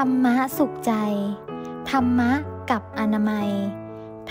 [0.00, 0.92] ธรรมะสุขใจ
[1.90, 2.32] ธรรมะ
[2.70, 3.50] กับอนามัย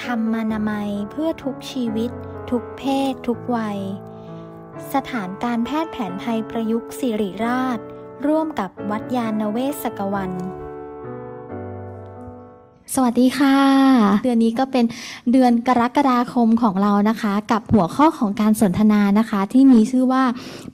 [0.01, 2.11] ธรรมานามัยเพื่อทุกชีวิต
[2.51, 3.79] ทุกเพศ ทุกวัย
[4.93, 7.79] สถานการแพทย์แผนไทยประยุกต์สิริราช
[8.27, 10.31] ร่วมกับวัดยาณเวศกวัน
[12.93, 13.57] สวัสดีค่ะ
[14.23, 14.85] เดือนนี้ก็เป็น
[15.31, 20.23] เดือนกรกฎาคมของเรานะคะ กับหัวข้อของการสนทนานะคะ ที่มีชื่อว่า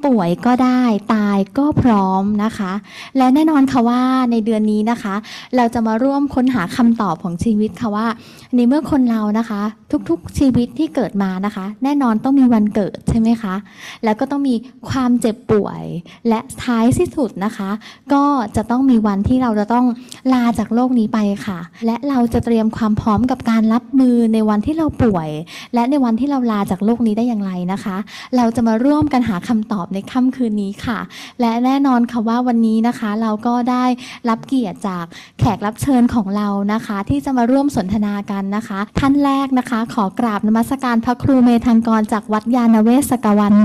[0.05, 0.82] ป่วยก็ได้
[1.13, 2.71] ตายก็พร้อมนะคะ
[3.18, 4.02] และแน่นอนค่ะว่า
[4.32, 5.16] ในเดือนนี้นะคะ
[5.55, 8.08] เราจะมาร่วมค้นหาคำตอบของชีวิตค่ะว่า
[8.55, 9.62] ในเมื่อคนเรานะคะ
[10.09, 13.55] ทุกๆชีวิตที่เกิดมานะคะ แน่นอนต้องมีวันเกิดใช่ไหมคะ
[14.04, 14.55] แล้วก็ต้องมี
[14.90, 15.84] ความเจ็บป่วย
[16.27, 17.70] และท้ายที่สุดนะคะ
[18.13, 18.23] ก็
[18.55, 19.85] จะต้องมีวันที่เราจะต้อง
[20.34, 25.30] ลาจากโลกนี้ไปค่ะ และเราจะเตรียมความพร้อมกับการรับมือในวันที่เราป่วย
[25.73, 27.98] และในวันที่เราลาจากโลกนี้ได้อย่างไรนะคะ
[28.38, 31.00] เราจะมาร่วมกันหาคำตอบในค่ำคืนนี้ค่ะ
[31.41, 33.86] และแน่นอนค่ะว่าวันนี้นะคะ เราก็ได้
[34.30, 35.05] รับเกียรติจาก
[35.40, 43.55] แขกรับเชิญของเรานะคะ ที่จะมาร่วมสนทนากันนะคะ ท่านแรกนะคะ ขอกราบนมัสการพระครูเมธังกรจากวัดยาณเวศกวัน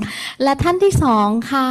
[0.43, 1.69] และท่านที่สองค่ะ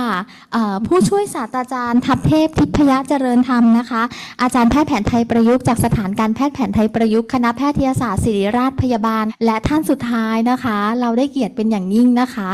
[0.88, 4.02] ผู้ช่วยศาสตราจารย์ทัพเทพทิพยเจริญธรรมนะคะ
[4.42, 12.50] อาจารย์แพทย์แผนไทยประยุกต์จากสถานการแพทย์แผนไทยประยุกต์คณะแพทยศาสตร์ศิริราชพยาบาล และท่านสุดท้ายนะคะ เราได้เกียรติเป็นอย่างยิ่งนะคะ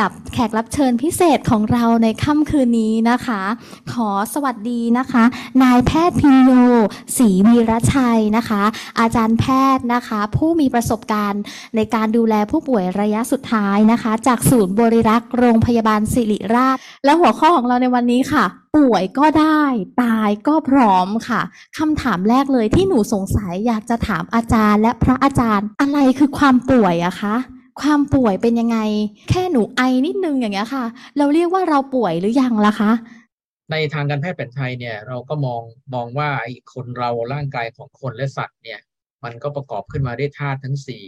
[0.00, 3.42] กับแขกรับเชิญพิเศษของเราในค่ำคืนนี้นะคะ
[3.92, 5.24] ขอสวัสดีนะคะ
[5.62, 6.52] นายแพทย์พิโย
[7.18, 8.62] ศรีวีรชัยนะคะ
[9.00, 9.44] อาจารย์แพ
[9.76, 11.42] ทย์นะคะ ผู้มีประสบการณ์
[11.76, 19.62] ในการดูแลผู้ป่วยระยะสุดท้ายนะคะ จากศูนย์บริรักษ์โรงพยาบาลศิริราช และหัวข้อของเราในวันนี้ค่ะ ป่วยก็ได้
[20.02, 21.40] ตายก็พร้อมค่ะ
[21.78, 27.34] คำถามแรกเลยที่หนูสงสัยอยากจะถามอาจารย์ และพระอาจารย์อะไรคือความป่วยอะคะ
[27.80, 28.78] ความป่วยเป็นยังไง
[29.28, 30.84] แค่หนูไอนิดนึงอย่างเงี้ยค่ะ
[31.16, 32.92] เราเรียกว่าเราป่วยหรือยังล่ะคะ
[33.70, 35.62] ในทางการแพทย์แผนไทยเนี่ยเราก็มอง
[35.94, 38.80] มองว่าไอ้คนเราร่างกายของคนและสัตว์เนี่ย
[39.24, 41.06] มันก็ประกอบขึ้นมาด้วยธาตุทั้งสี่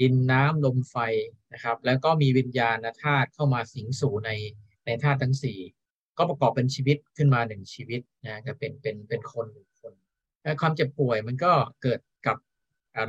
[0.00, 0.96] ดินน้ำลมไฟ
[1.52, 4.30] นะครับ แล้วก็มีวิญญาณธาตุเข้ามาสิงสู่ใน
[4.86, 5.58] ในธาตุทั้งสี่
[6.18, 9.92] ก็ประกอบเป็นชีวิตขึ้นมาหนึ่งชีวิตนะก็เป็นเป็นเป็นคนหนึ่งคน
[10.60, 11.52] ความเจ็บป่วยมันก็
[11.82, 12.36] เกิดกับ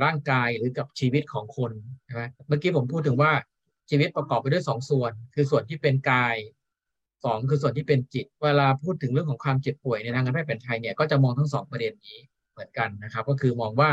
[0.04, 1.72] ร่างกายหรือกับชีวิตของคน
[2.04, 3.32] ใช่ไหมเมื่อกี้ผมพูดถึงว่า
[3.90, 6.36] ชีวิตประกอบไปด้วยสองส่วน คือส่วนที่เป็นกาย
[7.24, 12.18] สองคือส่วนที่เป็นจิต เวลาพูดถึงเรื่องของความเจ็บป่วยในทางการแพทย์แผนไทยเนี่ยก็จะมองทั้งสองประเด็นนี้
[12.52, 13.90] เหมือนกันนะครับ ก็คือมองว่า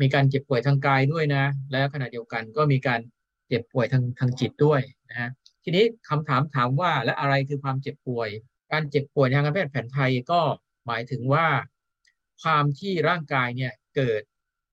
[0.00, 3.00] มีการเจ็บป่วยทางกายด้วยนะ และขณะเดียวกันก็มีการ
[3.48, 4.80] เจ็บป่วยทางทางจิตด้วย
[5.10, 5.30] นะฮะ
[5.64, 8.28] ทีนี้คำถามถามว่าและอะไรคือความเจ็บป่วย
[8.72, 10.40] การเจ็บป่วยทางการแพทย์แผนไทยก็
[10.86, 11.46] หมายถึงว่า
[12.42, 14.22] ความที่ร่างกายเนี่ยเกิด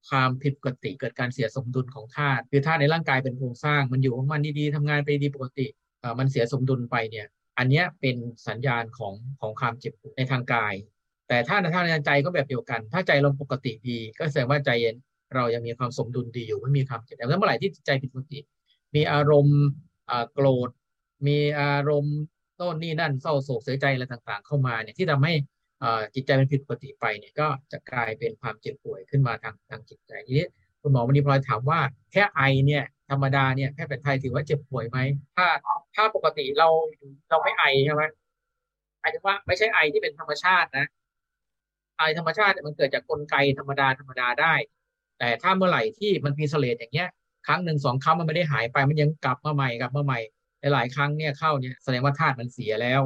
[0.09, 5.67] ความผิดปกติเกิดการเสียสมดุลของธาตุคือธาตุในร่างกายเป็นโครงสร้าง มันอยู่ของมันดีๆทำงานไปดีปกติ
[6.19, 8.15] มันเสียสมดุลไปเนี่ย อันนี้เป็น
[8.47, 10.73] สัญญาณของของความเจ็บปวดในทางกาย
[11.27, 14.95] แต่ถ้าในทางใจก็แบบเดียวกัน ถ้าใจเราปกติดี ก็แสดงว่าใจเย็น
[15.35, 18.39] เรายังมีความสมดุลดีอยู่ไม่มีความเจ็บแต่เมื่อไหร่ที่ใจผิดปกติ
[18.95, 19.61] มีอารมณ์
[20.33, 20.69] โกรธ
[21.27, 22.17] มีอารมณ์
[22.55, 25.33] โน่นนี่นั่นเศร้าโศกเสียใจอะไรต่างๆ เข้ามาเนี่ยที่ทำให้
[26.15, 30.47] จิตใจมันผิดปกติไปเนี่ยก็จะกลายเป็นความเจ็บป่วยขึ้นมาทางทางจิตใจทีนี้
[30.81, 31.79] คุณหมอวันนี้พลอยถามว่า
[32.11, 34.97] แค่ไอเนี่ยธรรมดาเนี่ยแพทย์แผนไทยถือว่าเจ็บป่วยไหม
[35.37, 35.47] ถ้า
[35.95, 36.67] ถ้าปกติเรา
[37.29, 38.03] เราไม่ไอใช่ไหม
[38.99, 40.85] หมายถึงว่าไม่ใช่ไอที่เป็นธรรมชาตินะ
[41.97, 44.53] ไอธรรมชาติมันเกิดจากกลไกธรรมดาธรรมดาได้
[45.19, 47.09] แต่ถ้าเมื่อไหร่ที่มันมีเสลดอย่างเงี้ย
[47.47, 50.19] ครั้งหนึ่งสองครั้งมันไม่ได้หายไปมันยังกลับมาใหม่กลับมาใหม่
[50.73, 53.01] หลายครั้งเนี่ยเข้าเนี่ยแสดงว่าธาตุมันเสียแล้ว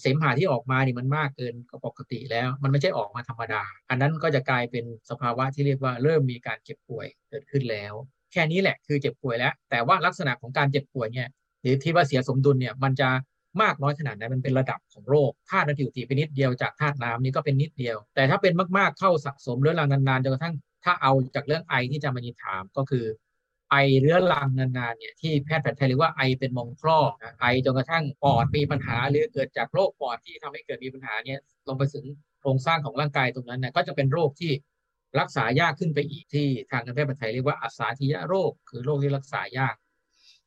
[0.00, 7.92] เสมหะที่ออกมานี่มันมากเกินกว่าปกติแล้ว มันไม่ใช่ออกมาธรรมดา อันนั้นก็จะกลายเป็นสภาวะที่เรียกว่าเริ่มมีการเจ็บป่วยเกิดขึ้นแล้ว
[8.32, 11.28] แค่นี้แหละคือเจ็บป่วยแล้ว แต่ว่าลักษณะของการเจ็บป่วยเนี่ย
[11.62, 13.08] หรือที่ว่าเสียสมดุลเนี่ยมันจะ
[13.62, 20.54] มากน้อยขนาดไหนมันเป็นระดับของโรคธาตุน้ำผิวตีเป็นนิดเดียวจากธาตุน้ำนี่ก็เป็นนิดเดียว แต่ถ้าเป็นมากๆเข้าสะสมเรื้อรังนานๆจนกระทั่ง
[20.84, 23.04] ถ้าเอาจากเรื่องไอที่จะมานิถามก็คือ
[23.74, 26.98] ไอเรื้อรังนานๆเนี่ยที่แพทย์แผนไทยเรียกว่าไอเป็นมองคลอ
[27.40, 32.04] ไอจนกระทั่งปอดมีปัญหา หรือเกิดจากโรคปอดที่ทำให้เกิดมีปัญหาเนี่ยลงไปถึง
[32.40, 34.52] โครงสร้างของร่างกายตรงนั้นน่ยก็จะเป็นโรคที่
[35.20, 39.76] รักษายากขึ้นไปอีกที่ทางการแพทย์แผนไทยเรียกว่าอัสาธิยะโรค คือโรคที่รักษายาก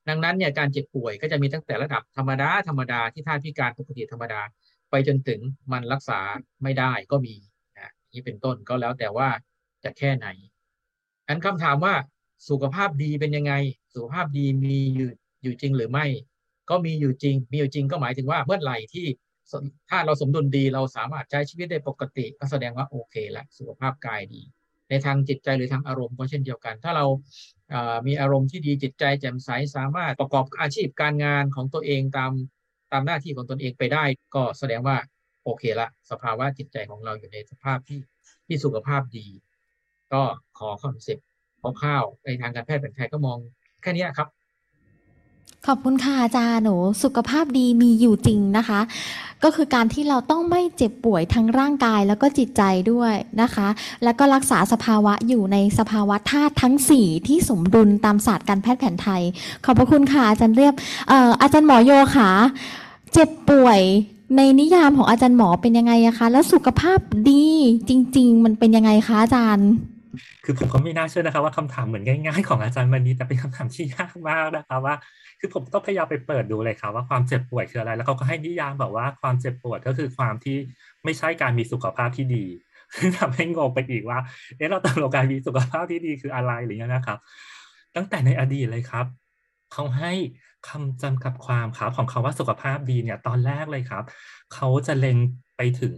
[0.09, 4.41] ดังนั้นเนี่ยการเจ็บป่วยก็จะมีตั้งแต่ระดับธรรมดาธรรมดาที่ท่าพิการปกติธรรมดา
[4.89, 5.39] ไปจนถึง
[5.71, 6.19] มันรักษา
[6.63, 7.35] ไม่ได้ก็มี
[7.77, 9.30] นะนี่เป็นต้นก็แล้วแต่ว่า
[9.83, 10.27] จะแค่ไหน
[11.27, 11.94] อันคำถามว่า
[12.50, 13.54] สุขภาพดีเป็นยังไง
[13.94, 15.10] สุขภาพดีมีอยู่
[15.44, 16.06] อยู่จริงหรือไม่
[16.69, 19.06] ก็มีอยู่จริง มีอยู่จริงก็หมายถึงว่าเมื่อไหร่ที่
[19.89, 24.42] ถ้าเราสมดุลดีเราสามารถใช้ชีวิตได้ปกติ ก็แสดงว่าโอเคละสุขภาพกายดี
[24.89, 27.06] ในทางจิตใจหรือทางอารมณ์ก็เช่นเดียวกัน ถ้าเรา
[28.07, 32.31] มีอารมณ์ที่ดีจิตใจแจ่มใสสามารถประกอบอาชีพการงานของตัวเองตาม
[32.92, 34.04] ตามหน้าที่ของตนเองไปได้
[34.36, 34.98] ก็แสดงว่า
[35.44, 38.00] โอเคละ สภาวะจิตใจของเราอยู่ในสภาพที่
[38.48, 39.28] ที่สุขภาพดี
[40.13, 40.24] ก็
[40.60, 41.28] ขอคอนเซปต์
[41.81, 43.38] คร่าวๆในทางการแพทย์แผนไทยก็มอง
[43.81, 44.28] แค่นี้ครับ
[45.68, 48.80] ขอบคุณค่ะอาจารย์หนูสุขภาพดีมีอยู่จริงนะคะ
[49.44, 52.62] ก็คือการที่เราต้องไม่เจ็บป่วยทั้งร่างกายแล้วก็จิตใจ
[52.92, 53.68] ด้วยนะคะ
[54.04, 59.24] แล้วก็รักษาสภาวะอยู่ในสภาวะธาตุทั้ง 4 ที่สมดุลตามศาสตร์การแพทย์แผนไทย
[59.66, 60.74] ขอบพระคุณค่ะอาจารย์เรียบ
[61.12, 62.30] อออาจารย์หมอโยค่ะ
[63.14, 63.81] เจ็บป่วย
[64.36, 67.00] ในนิยามของอาจารย์หมอเป็นยังไงอะคะ แล้วสุขภาพ
[67.30, 67.46] ดี
[67.90, 69.69] จริง ๆ มันเป็นยังไงคะอาจารย์
[70.49, 74.95] คือผมก็ไม่น่าเชื่อนะครับว่าคำถามเหมือนง่ายๆของอาจารย์มันนี้แต่เป็นคำถามที่ยากมากนะครับว่า
[75.39, 80.57] คือผมต้องพยายามไปเปิดดูเลยครับว่าความเจ็บป่วยคืออะไร แล้วเขาก็ให้นิยามแบบว่าความเจ็บปวดก็คือความที่
[81.03, 82.45] ไม่ใช่การมีสุขภาพที่ดี
[83.17, 84.19] ทำให้งงไปอีกว่า
[84.57, 87.17] เอ๊ะเราตกลงการมีสุขภาพที่ดีคืออะไรอะไรเงี้ยนะครับ
[87.95, 89.05] ตั้งแต่ในอดีตเลยครับ
[89.73, 90.13] เขาให้
[90.69, 94.03] คำจำกัดความครับของคาว่าสุขภาพดีเนี่ยตอนแรกเลยครับ
[94.53, 95.17] เขาจะเล็ง
[95.57, 95.95] ไปถึง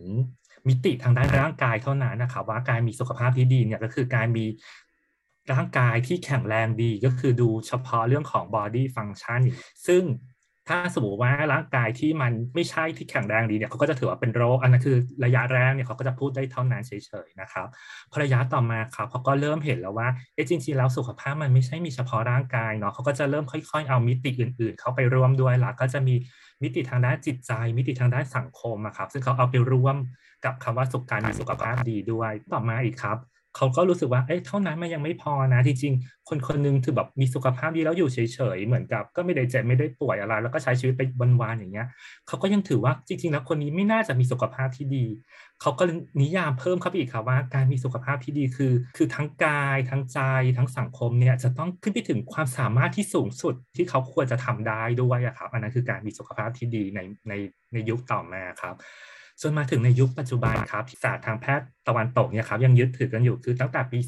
[0.67, 4.45] มิติทางด้านร่างกายเท่านั้นนะครับว่าการมีสุขภาพที่ดีเนี่ยก็คือการมี
[5.51, 9.41] ร่างกายที่แข็งแรงดีก็คือดูเฉพาะเรื่องของ body function
[9.87, 10.03] ซึ่ง
[10.73, 16.91] ถ้าสมมติว่าร่างกายที่มันไม่ใช่ที่แข็งแรงดีเนี่ยเขาก็จะถือว่าเป็นโรคอันนั้นคือระยะแรกเนี่ยเขาก็จะพูดได้เท่านั้นเฉ
[17.25, 17.67] ยๆนะครับ
[18.11, 26.15] พอระยะต่อมาครับเขาก็เริ่มเห็นแล้วว่าเอ๊ะจริงๆแล้วสุขภาพมันไม่ใช่มีเฉพาะร่างกายเนาะเขาก็จะเริ่มค่อย ๆ เอามิติอื่น ๆ เข้าไปร่วมด้วยละก็จะมี
[26.63, 29.97] มิติทางด้านจิตใจ มิติทางด้านสังคมอะครับซึ่งเขาเอาไปร่วม
[30.45, 33.19] กับคำว่าสุขการมีสุขภาพดีด้วยต่อมาอีกครับ
[33.57, 41.01] เขาก็รู้สึกว่าเอ้ยเท่านั้นมันยังไม่พอนะจริงๆคนคนนึงคือแบบมีสุขภาพดีแล้วอยู่เฉยๆเหมือนกับ ก็ไม่ได้เจ็บไม่ได้ป่วยอะไร แล้วก็ใช้ชีวิตไป
[41.41, 41.87] วันๆอย่างเงี้ย
[42.27, 45.05] เขาก็ยังถือว่าจริงๆแล้วคนนี้ไม่น่าจะมีสุขภาพที่ดี
[45.61, 45.83] เขาก็
[46.21, 50.19] นิยามเพิ่มเข้าไปอีกค่ะว่า การมีสุขภาพที่ดีคือ คือทั้งกายทั้งใจ
[50.57, 56.99] ทั้งสังคมเนี่ยจะต้องขึ้นไปถึงความสามารถที่สูงสุดที่เขาควรจะทำได้ด้วยอะครับอันนั้นคือการมีสุขภาพที่ดีใน
[57.29, 57.33] ใน
[57.73, 58.75] ในยุคต่อมาครับ
[59.41, 63.99] จนมาถึงในยุคปัจจุบันครับศาสตร์ทางแพทย์ตะวันตกเนี่ยครับยังยึดถือกันอยู่คือตั้งแต่ปี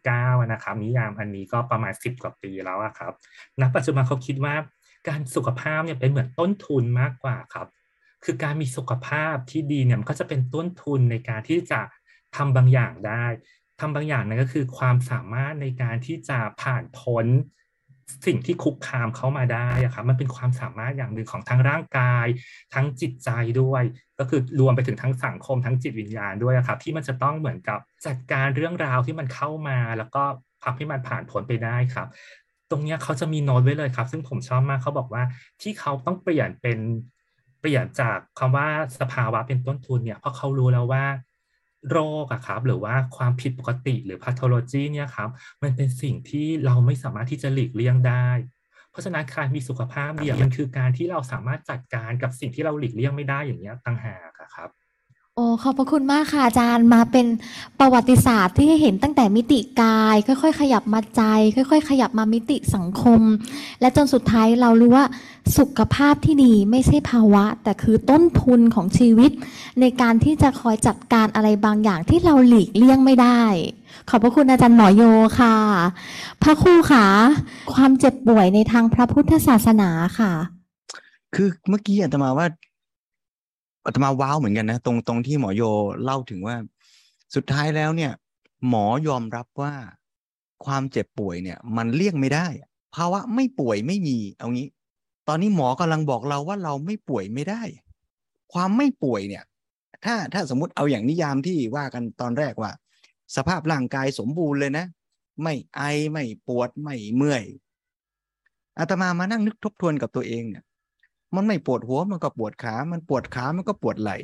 [0.00, 3.12] 2009 นะครับนิยามอันนี้ก็ประมาณ 10 กว่าปีแล้วครับ
[3.60, 4.54] ณปัจจุบันเขาคิดว่า
[5.08, 7.68] การสุขภาพเนี่ยเป็นเหมือนต้นทุนมากกว่าครับ
[8.24, 11.80] คือการมีสุขภาพที่ดีเนี่ยมันก็จะเป็นต้นทุนในการที่จะ
[12.36, 13.24] ทำบางอย่างได้
[13.80, 17.26] ทำบางอย่างนั่นก็คือความสามารถในการที่จะผ่านพ้น
[18.26, 22.26] สิ่งที่คุกคามเขามาได้อะครับมันเป็นความสามารถอย่างหนึ่งของทั้งร่างกาย
[22.74, 23.30] ทั้งจิตใจ
[23.60, 23.82] ด้วย
[24.18, 30.22] ก็คือรวมไปถึงทั้งสังคมทั้งจิตวิญญาณด้วยครับ ที่มันจะต้องเหมือนกับจัดการเรื่องราวที่มันเข้ามา แล้วก็
[30.64, 32.08] ทำให้มันผ่านพ้นไปได้ครับ
[32.70, 35.22] ตรงนี้เขาจะมีโน้ตไว้เลยครับ ซึ่งผมชอบมากเขาบอกว่า
[35.62, 36.78] ที่เขาต้องเปลี่ยนเป็น
[37.60, 38.66] เปลี่ยนจากคำว่า
[39.00, 41.04] สภาวะเป็นต้นทุนเนี่ยเพราะเขารู้แล้วว่า
[41.90, 45.30] โรคอะครับหรือว่าความผิดปกติหรือ pathology เนี่ยครับ
[45.62, 48.28] มันเป็นสิ่งที่เราไม่สามารถที่จะหลีกเลี่ยงได้
[48.90, 54.70] เพราะฉะนั้นการมีสุขภาพดีมันคือการที่เราสามารถจัดการกับสิ่งที่เราหลีกเลี่ยงไม่ได้อย่างนี้ต่างหากครับ
[55.40, 57.26] โอ้ขอบพระคุณมากค่ะอาจารย์มาเป็น
[57.80, 61.22] ประวัติศาสตร์ที่ให้เห็นตั้งแต่มิติกาย ค่อย ๆ ขยับมาใจ
[61.56, 63.20] ค่อย ๆ ขยับมามิติสังคม
[63.80, 65.06] และจนสุดท้ายเรารู้ว่า
[65.58, 69.30] สุขภาพที่ดีไม่ใช่ภาวะ แต่คือต้นทุนของชีวิต
[69.80, 73.42] ในการที่จะคอยจัดการอะไรบางอย่างที่เราหลีกเลี่ยงไม่ได้
[74.08, 75.02] ขอบพระคุณอาจารย์หมอโย
[75.40, 75.56] ค่ะ
[76.42, 77.06] พระครูขา
[77.72, 80.32] ความเจ็บป่วยในทางพระพุทธศาสนาค่ะ
[81.34, 82.46] คือเมื่อกี้อาตมาว่า
[83.84, 85.62] อาตมาว้าวเหมือนกันนะตรงตรงที่หมอโย
[86.04, 86.56] เล่าถึงว่า
[87.34, 88.12] สุดท้ายแล้วเนี่ย
[88.68, 89.74] หมอยอมรับว่า
[90.64, 92.46] ความเจ็บป่วยเนี่ย มันเลี่ยงไม่ได้
[92.94, 94.68] ภาวะไม่ป่วยไม่มีเอางี้
[95.28, 97.62] ตอนนี้หมอกำลังบอกเราว่าเราไม่ป่วยไม่ได้
[98.52, 99.44] ความไม่ป่วยเนี่ย
[100.04, 102.70] ถ้าถ้าสมมติเอาอย่างนิยามที่ว่ากันตอนแรกว่า
[103.36, 104.86] สภาพร่างกายสมบูรณ์เลยนะ
[105.42, 105.80] ไม่ไอ
[106.12, 107.44] ไม่ปวดไม่เมื่อย
[108.78, 110.64] อาตมามานั่งนึกทบทวนกับตัวเองเนี่ย
[111.34, 114.16] มันไม่ปวดหัวมันก็ปวดขา มันปวดขามันก็ปวดไหล่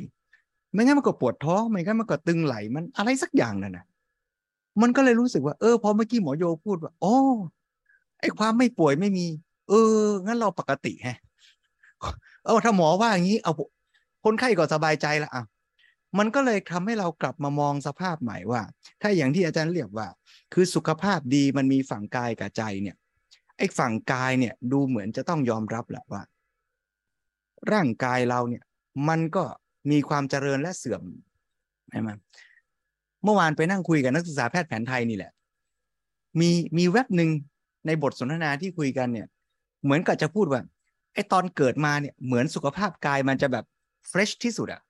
[0.73, 3.85] ไม่งั้นมันก็ปวดท้องไม่งั้นมันก็ตึงไหล่มันอะไรสักอย่างนั่นนะ
[4.81, 7.15] มันก็เลยรู้สึกว่าเออพอเมื่อกี้หมอโยพูดว่าอ๋อ
[8.19, 9.25] ไอ้ความไม่ป่วยไม่มี
[9.69, 11.19] เออ งั้นเราปกติแฮะ
[12.45, 13.53] เออถ้าหมอว่าอย่างนี้เอา
[14.23, 15.43] คนไข้ก็สบายใจละอะ
[16.17, 18.61] มันก็เลยทำให้เรากลับมามองสภาพใหม่ว่า
[19.01, 20.07] ถ้าอย่างที่อาจารย์เรียกว่า
[20.53, 22.95] คือสุขภาพดีมันมีฝั่งกายกับใจเนี่ย
[23.57, 26.21] ไอ้ฝั่งกายเนี่ยดูเหมือนจะต้องยอมรับแหละว่า
[27.73, 28.63] ร่างกายเราเนี่ย
[29.09, 29.43] มันก็
[29.91, 31.01] มีความเจริญและเสื่อม
[31.91, 32.09] ใช่ไหม
[33.23, 35.31] เมื่อวานไปนั่งคุยกับนักศึกษาแพทย์แผนไทยนี่แหละ
[36.39, 37.29] มีมีเว็บหนึ่ง
[37.87, 39.27] ในบทสนทนาที่คุยกันเนี่ย
[39.83, 40.61] เหมือนกับจะพูดว่า
[41.13, 43.65] ไอ้ตอนเกิดมาเนี่ยเหมือนสุขภาพกายมันจะแบบ
[44.07, 44.81] เฟรชที่สุดอะ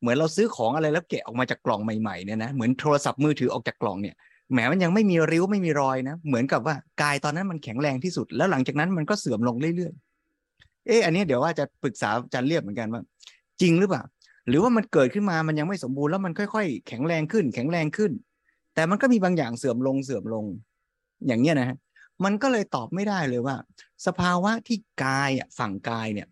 [0.00, 4.14] เหมือนเราซื้อของอะไรแล้วแกะออกมาจากกล่องใหม่ๆเนี่ยนะเหมือนโทรศัพท์มือถือออกจากกล่องเนี่ย
[4.52, 9.92] แหมมันยังไม่มีริ้วไม่มีรอยนะ เหมือนกับว่ากายตอนนั้นมันแข็งแรงที่สุด แล้วหลังจากนั้นมันก็เสื่อมลงเรื่อย
[10.86, 13.02] เอออันนี้เดี๋ยวว่าจะปรึกษาอาจารย์เรียบเหมือนกันว่า
[13.60, 14.02] จริงหรือเปล่า
[14.48, 18.12] หรือว่ามันเกิดขึ้นมามันยังไม่สมบูรณ์แล้วมันค่อย ๆ แข็งแรงขึ้น แข็งแรงขึ้น
[18.74, 20.44] แต่มันก็มีบางอย่างเสื่อมลงเสื่อมลง
[21.26, 21.76] อย่างเงี้ยนะฮะ
[22.24, 23.56] มันก็เลยตอบไม่ได้เลยว่า
[24.06, 26.28] สภาวะที่กายอะฝั่งกายเนี่ย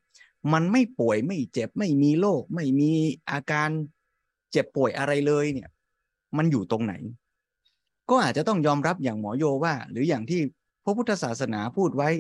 [0.53, 2.91] มันไม่ป่วยไม่เจ็บไม่มีโรคไม่มี
[3.31, 3.69] อาการ
[4.53, 5.69] เจ็บป่วยอะไรเลยเนี่ย
[6.37, 6.95] มันอยู่ตรงไหน
[8.11, 10.41] ก็อาจจะต้องยอมรับอย่างหมอโยว่า หรืออย่างที่
[10.85, 12.11] พระพุทธศาสนาพูดไว้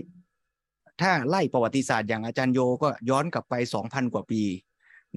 [1.02, 4.42] ถ้าไล่ประวัติศาสตร์อย่างอาจารย์โยก็ย้อนกลับไปสองพันกว่าปี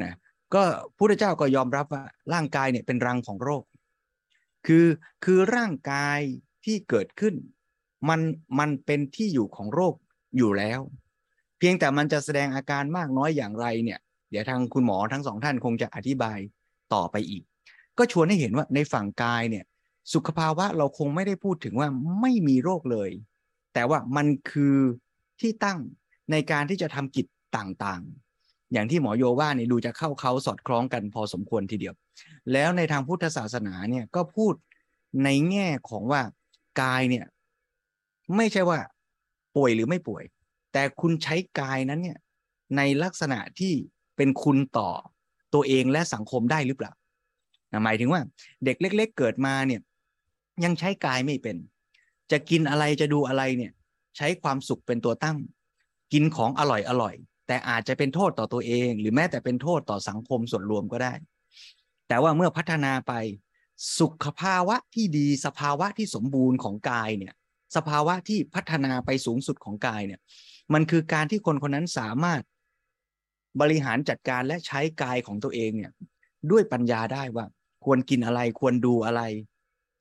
[0.02, 0.14] นะ
[0.54, 0.64] ก็
[0.98, 3.64] พุทธเจ้าก็ยอมรับว่าร่างกายเนี่ยเป็นรังของโรค
[4.68, 4.86] คือ
[5.24, 6.20] คือร่างกาย
[6.66, 7.36] ที่เกิดขึ้น
[8.10, 8.22] มัน
[8.60, 9.96] มันเป็นที่อยู่ของโรค
[10.38, 10.80] อยู่แล้ว
[11.58, 14.00] เพียงแต่มันจะแสดงอาการมากน้อยอย่างไรเนี่ย
[14.32, 16.40] เดี๋ยวทางคุณหมอทั้งสองท่านคงจะอธิบาย
[16.94, 17.44] ต่อไปอีก
[17.98, 19.66] ก็ชวนให้เห็นว่าในฝั่งกายเนี่ย
[20.14, 21.90] สุขภาวะเราคงไม่ได้พูดถึงว่า
[22.22, 23.10] ไม่มีโรคเลย
[23.74, 24.76] แต่ว่ามันคือ
[25.42, 25.80] ที่ตั้ง
[26.32, 27.26] ในการที่จะทำกิจ
[27.58, 31.94] ต่างๆ อย่างที่หมอโยว่านี่ดูจะเข้าเขาสอดคล้องกันพอสมควรทีเดียว
[32.54, 34.54] แล้วในทางพุทธศาสนาเนี่ยก็พูด
[35.24, 36.22] ในแง่ของว่า
[36.82, 37.26] กายเนี่ย
[38.36, 38.80] ไม่ใช่ว่า
[39.56, 40.24] ป่วยหรือไม่ป่วย
[40.74, 42.18] แต่คุณใช้กายนั้นเนี่ย
[42.78, 43.74] ในลักษณะที่
[44.18, 44.90] เป็นคุณต่อ
[45.54, 46.92] ตัวเองและสังคมได้หรือเปล่า
[47.84, 48.22] หมายถึงว่า
[48.66, 49.82] เด็กเล็ก ๆ เกิดมาเนี่ย
[50.64, 51.56] ยังใช้กายไม่เป็น
[52.32, 53.72] จะกินอะไรจะดูอะไรเนี่ย
[54.18, 55.38] ใช้ความสุขเป็นตัวตั้ง
[56.14, 57.16] กินของอร่อยอร่อย
[57.48, 61.14] แต่อาจจะเป็นโทษต่อตัวเอง หรือแม้แต่เป็นโทษต่อสังคมส่วนรวมก็ได้
[62.08, 63.14] แต่ว่าเมื่อพัฒนาไป
[64.00, 67.34] สุขภาวะที่ดีสภาวะที่สมบูรณ์ของกายเนี่ย
[67.76, 70.20] สภาวะที่พัฒนาไปสูงสุดของกายเนี่ย
[70.74, 72.42] มันคือการที่คนคนนั้นสามารถ
[73.62, 75.92] บริหารจัดการและใช้กายของตัวเองเนี่ย
[76.52, 77.46] ด้วยปัญญาได้ว่า
[77.86, 79.22] ควรกินอะไร ควรดูอะไร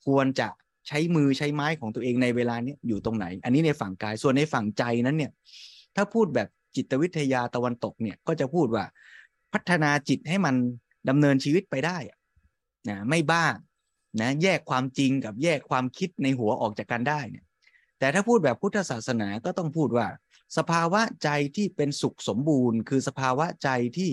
[0.07, 0.49] ควรจะ
[0.89, 5.33] ใช้มือใช้ไม้ของตัวเองในเวลาเนี้ยอยู่ตรงไหน อันนี้ในฝั่งกายส่วนในฝั่งใจนั้นเนี่ย
[5.97, 8.85] ถ้าพูดแบบจิตวิทยาตะวันตกเนี่ยก็จะพูดว่า
[9.53, 10.55] พัฒนาจิตให้มัน
[11.09, 11.99] ดำเนินชีวิตไปได้
[12.89, 13.47] นะไม่บ้า
[14.21, 17.45] นะแยกความจริงกับแยกความคิดในหัวออกจากกันได้เนี่ย
[17.99, 20.07] แต่ถ้าพูดแบบพุทธศาสนาก็ต้องพูดว่า
[20.57, 24.13] สภาวะใจที่เป็นสุขสมบูรณ์ คือสภาวะใจที่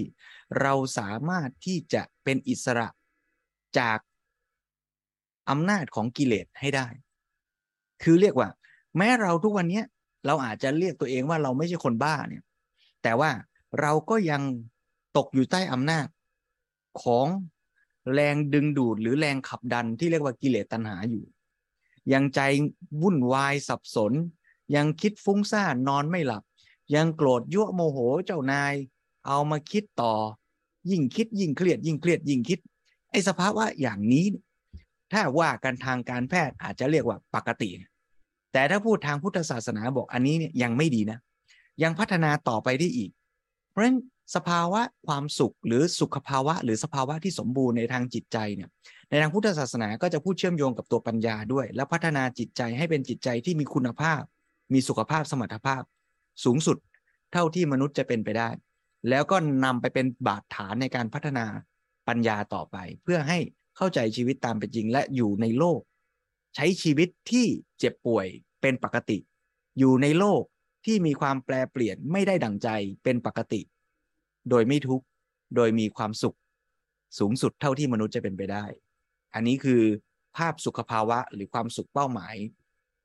[0.62, 2.88] เราสามารถที่จะเป็นอิสระ
[3.80, 4.00] จาก
[5.51, 6.88] อำนาจของกิเลสให้ได้
[8.03, 8.50] คือเรียกว่า
[8.98, 9.81] แม้เราทุกวันนี้
[10.25, 12.43] เราอาจจะเรียกตัวเองว่าเราไม่ใช่คนบ้าเนี่ย
[13.03, 13.31] แต่ว่า
[13.81, 14.41] เราก็ยัง
[15.17, 16.08] ตกอยู่ใต้อำนาจ
[17.01, 17.27] ของ
[18.13, 21.24] แรงดึงดูดหรือแรงขับดันที่เรียกว่ากิเลสตัณหาอยู่
[22.13, 22.39] ยังใจ
[23.01, 24.13] วุ่นวายสับสน
[24.75, 26.43] ยังคิดฟุ้งซ่านนอนไม่หลับ
[26.96, 28.74] ยังโกรธยั่วโมโหเจ้านาย
[29.27, 30.13] เอามาคิดต่อ
[30.89, 32.60] ยิ่งคิดยิ่งเครียดยิ่งเครียดยิ่งคิด
[33.12, 34.25] ไอ้สภาวะอย่างนี้
[35.12, 37.70] ถ้าว่ากันทางการแพทย์อาจจะเรียกว่าปกติ
[38.53, 41.20] แต่ถ้าพูดทางพุทธศาสนาบอกอันนี้เนี่ยยังไม่ดีนะ
[41.84, 43.12] ยังพัฒนาต่อไปได้อีก
[43.70, 43.98] เพราะฉะนั้น
[44.36, 48.70] สภาวะความสุขหรือสุขภาวะ หรือสภาวะที่สมบูรณ์ในทางจิตใจเนี่ย
[49.10, 54.22] ในทางพุทธศาสนาก็จะพูดเชื่อมโยงกับตัวปัญญาด้วย และพัฒนาจิตใจให้เป็นจิตใจที่มีคุณภาพ
[54.74, 55.84] มีสุขภาพสมรรถภาพ
[56.44, 56.77] สูงสุด
[57.34, 58.50] เท่าที่มนุษย์จะเป็นไปได้
[59.10, 61.46] แล้วก็นำไปเป็นบาดฐานในการพัฒนา
[62.08, 63.38] ปัญญาต่อไป เพื่อให้
[63.83, 65.81] เข้าใจชีวิตตามเป็นจริง และอยู่ในโลก
[66.55, 67.45] ใช้ชีวิตที่
[67.79, 68.27] เจ็บป่วย
[68.61, 69.17] เป็นปกติ
[69.79, 70.43] อยู่ในโลก
[70.85, 72.69] ที่มีความแปลเปลี่ยนไม่ได้ดั่งใจ
[73.03, 73.61] เป็นปกติ
[74.50, 75.05] โดยไม่ทุกข์
[75.55, 76.38] โดยมีความสุข
[77.19, 78.65] สูงสุดเท่าที่มนุษย์จะเป็นไปได้
[79.33, 79.81] อันนี้คือ
[80.38, 82.35] ภาพสุขภาวะหรือความสุขเป้าหมาย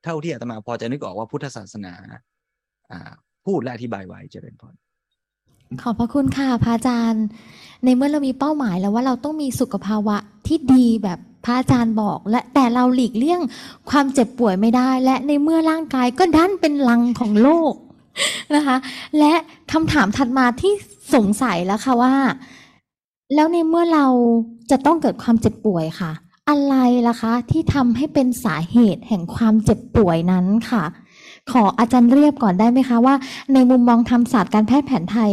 [0.03, 1.93] เท่าที่อาตมาพอจะนึกออกว่าพุทธศาสนา
[3.45, 4.69] พูดและอธิบายไว้จะเป็นพอ
[5.81, 7.25] ขอบพระคุณค่ะพระอาจารย์
[7.83, 13.41] ในเมื่อเรามีเป้าหมายแล้วว่าเราต้องมีสุขภาวะที่ดีแบบพระอาจารย์บอก และแต่เราหลีกเลี่ยง
[13.89, 17.73] ความเจ็บป่วยไม่ได้ และในเมื่อร่างกายก็ดันเป็นลังของโลก
[18.55, 18.77] นะคะ
[19.19, 19.33] และ
[19.71, 20.73] คำถามถัดมาที่
[21.15, 22.15] สงสัยแล้วค่ะว่า
[23.35, 24.05] แล้วในเมื่อเรา
[24.71, 26.11] จะต้องเกิดความเจ็บป่วยค่ะ
[26.49, 26.75] อะไร
[27.07, 30.83] ล่ะคะ ที่ทำให้เป็นสาเหตุแห่งความเจ็บป่วยนั้นค่ะ
[31.51, 33.15] ขออาจารย์เรียบก่อนได้ไหมคะว่า
[33.53, 35.31] ในมุมมองทางศาสตร์การแพทย์แผนไทย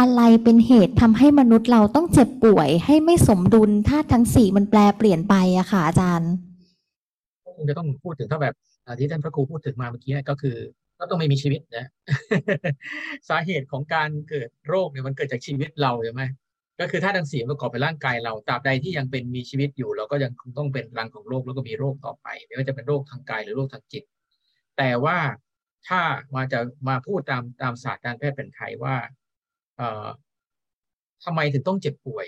[0.00, 6.32] อะไรเป็นเหตุทำให้มนุษย์เราต้องเจ็บป่วย ให้ไม่สมดุลธาตุทั้งสี่มันแปลเปลี่ยนไปอะค่ะอาจารย์
[7.56, 8.54] คงจะต้องพูดถึงถ้าแบบ
[8.98, 10.56] ที่ท่านพระครูพูดถึงมาเมื่อกี้ก็คือ
[10.98, 11.84] ก็ต้องไม่มีชีวิตนะ
[13.28, 16.22] สาเหตุของการเกิดโรคเนี่ยมันเกิดจากชีวิตเราใช่ไหม
[16.80, 24.04] ก็คือถ้าทั้งสี่ประกอบเป็นร่างกายเราตราบใดที่ยังเป็นมีชีวิตอยู่เราก็ยังคงต้องเป็นรังของโรคแล้วก็มีโรคต่อไปไม่ว่าจะเป็นโรคทางกายหรือโรคทางจิต
[24.78, 25.16] แต่ว่า
[25.86, 26.00] ถ้า
[26.34, 26.58] มาจะ
[26.88, 28.96] มาพูดตามตามศาสตร์การแพทย์แผนไทยว่า
[29.76, 30.06] เอ่อ
[31.24, 32.26] ทำไมถึงต้องเจ็บป่วย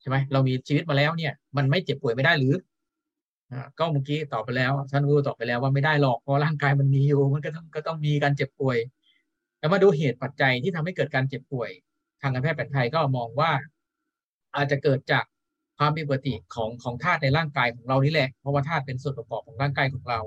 [0.00, 2.54] ใช่ไหมเรามีชีวิตมาแล้วเนี่ย มันไม่เจ็บป่วยไม่ได้หรือ
[3.78, 8.78] ก็เมื่อกี้ตอบไปแล้วท่านรู้ตอบไปแล้วว่าไม่ได้หรอกเพราะร่างกายมันมีอยู่ มันก็ต้องก็ต้องมีการเจ็บป่วย
[9.58, 11.70] แล้วมาดูเหตุปัจจัยที่ทำให้เกิดการเจ็บป่วย
[12.20, 13.50] ทางการแพทย์แผนไทยก็มองว่า
[14.56, 15.24] อาจจะเกิดจาก
[15.78, 20.20] ความผิดปกติของของธาตุในร่างกายของเรานี่แหละเพราะว่าธาตุเป็นส่วนประกอบของร่างกายของเรา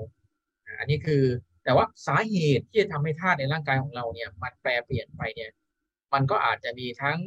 [0.78, 1.24] อันนี้คือ
[1.64, 5.50] แต่ว่าสาเหตุที่จะทำให้ธาตุในร่างกายของเราเนี่ย มันแปรเปลี่ยนไปเนี่ย
[6.12, 7.18] มันก็อาจจะมีทั้ง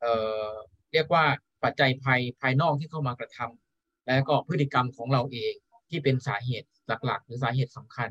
[0.00, 0.14] เอ่
[0.48, 0.50] อ
[0.92, 1.24] เรียกว่า
[1.64, 5.54] ปัจจัยภายภายนอกที่เข้ามากระทำแล้วก็พฤติกรรมของเราเอง
[5.90, 6.68] ที่เป็นสาเหตุ
[7.04, 8.10] หลัก ๆ หรือสาเหตุสำคัญ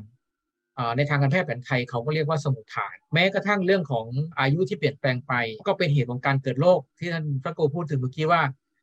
[0.96, 4.06] ในทางการแพทย์แผนไทยเขาก็เรียกว่าสมุทฐาน แม้กระทั่งเรื่องของ
[4.40, 5.34] อายุที่เปลี่ยนแปลงไป
[5.68, 8.42] ก็เป็นเหตุของการเกิดโรคที่ท่านพระครูพูดถึงเมื่อกี้ว่า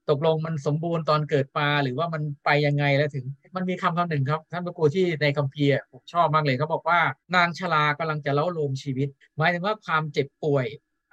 [0.09, 6.99] ตกลงมันสมบูรณ์ตอนเกิดมาหรือว่ามันไปยังไงแล้วถึง มันมีคำคำหนึ่งครับ ท่านพระครูที่ในคัมภีร์ผมชอบมากเลยเขาบอกว่า
[7.35, 9.07] นางชรากำลังจะเล้าโลมชีวิต
[9.37, 10.65] หมายถึงว่าความเจ็บป่วย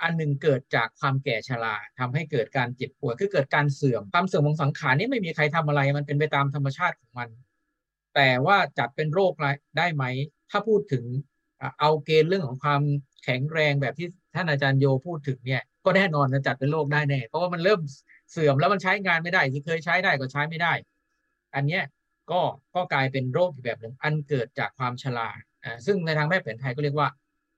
[0.02, 7.28] อันหนึ่งเกิดจากความแก่ชราทำให้เกิดการเจ็บป่วยคือเกิดการเสื่อมความเสื่อมของสังขารนี่ไม่มีใครทำอะไร มันเป็นไปตามธรรมชาติของมัน
[8.14, 9.32] แต่ว่าจัดเป็นโรค
[9.78, 10.04] ได้ไหม
[10.50, 11.04] ถ้าพูดถึง
[11.80, 12.82] เอาเกณฑ์เรื่องของความ
[13.25, 17.80] แข็งแรงแบบที่ท่านอาจารย์โยพูดถึงเนี่ยก็แน่นอนจะจัดเป็นโรคได้แน่เพราะว่ามันเริ่ม
[18.31, 20.73] เสื่อมแล้วมันใช้งานไม่ได้ที่เคยใช้ได้ก็ใช้ไม่ได้
[21.55, 21.83] อันเนี้ย
[22.31, 22.41] ก็
[22.75, 25.29] ก็กลายเป็นโรคอีกแบบหนึ่งอันเกิดจากความชรา
[25.65, 27.09] อ่าซึ่งในทางแพทย์แผนไทยก็เรียกว่า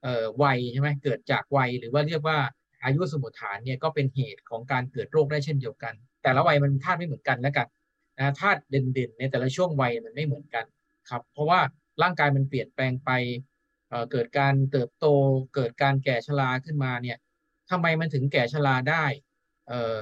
[0.03, 2.37] เอ่อวัยใช่ไหมเกิดจากวัยหรือว่าเรียกว่า
[2.83, 7.67] อายุสมุทฐานเนี่ยก็เป็นเหตุของการเกิดโรคได้เช่นเดียวกัน แต่ละวัยมันธาตุไม่เหมือนกันแล้วกัน
[8.17, 10.65] นะธาตุเด่นๆในแต่ละช่วงวัยมันไม่เหมือนกัน
[11.09, 11.59] ครับ เพราะว่า
[12.01, 13.11] ร่างกายมันเปลี่ยนแปลงไป
[14.11, 15.05] เกิดการเติบโต
[15.55, 17.17] เกิดการแก่ชราขึ้นมาเนี่ย
[17.71, 19.05] ทำไมมันถึงแก่ชราได้
[19.67, 19.95] เอ่อ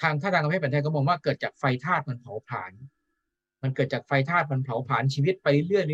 [0.00, 2.72] ทางท่าทางการแพทย์แผนไทยก็มองว่าเกิดจากไฟธาตุมันเผาผลาญ
[3.62, 5.84] มันเกิดจากไฟธาตุมันเผาผลาญชีวิตไปเรื่อยๆเรื่อย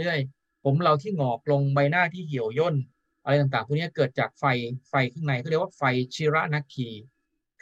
[0.00, 0.20] เรื่อย
[0.64, 2.76] ผมเราที่งอกลงใบหน้าที่เหี่ยวย่น
[3.22, 4.44] อะไรต่างๆพวกนี้เกิดจากไฟ
[4.90, 5.82] ไฟข้างในเขาเรียกว่าไฟ
[6.14, 6.88] ชิระนักขี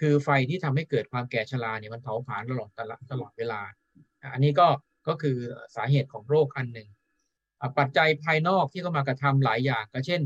[0.01, 2.71] คือไฟที่ทำให้เกิดความแก่ชราเนี่ยมันเผาผลาญตลอด
[3.11, 3.61] ตลอดเวลา
[4.33, 4.69] อันนี้ก็
[5.09, 5.37] ก็คือ
[5.77, 6.89] สาเหตุของโรคอันหนึ่ง
[7.79, 10.21] ปัจจัยภายนอกที่เข้ามากระทำหลายอย่าง ก็เช่น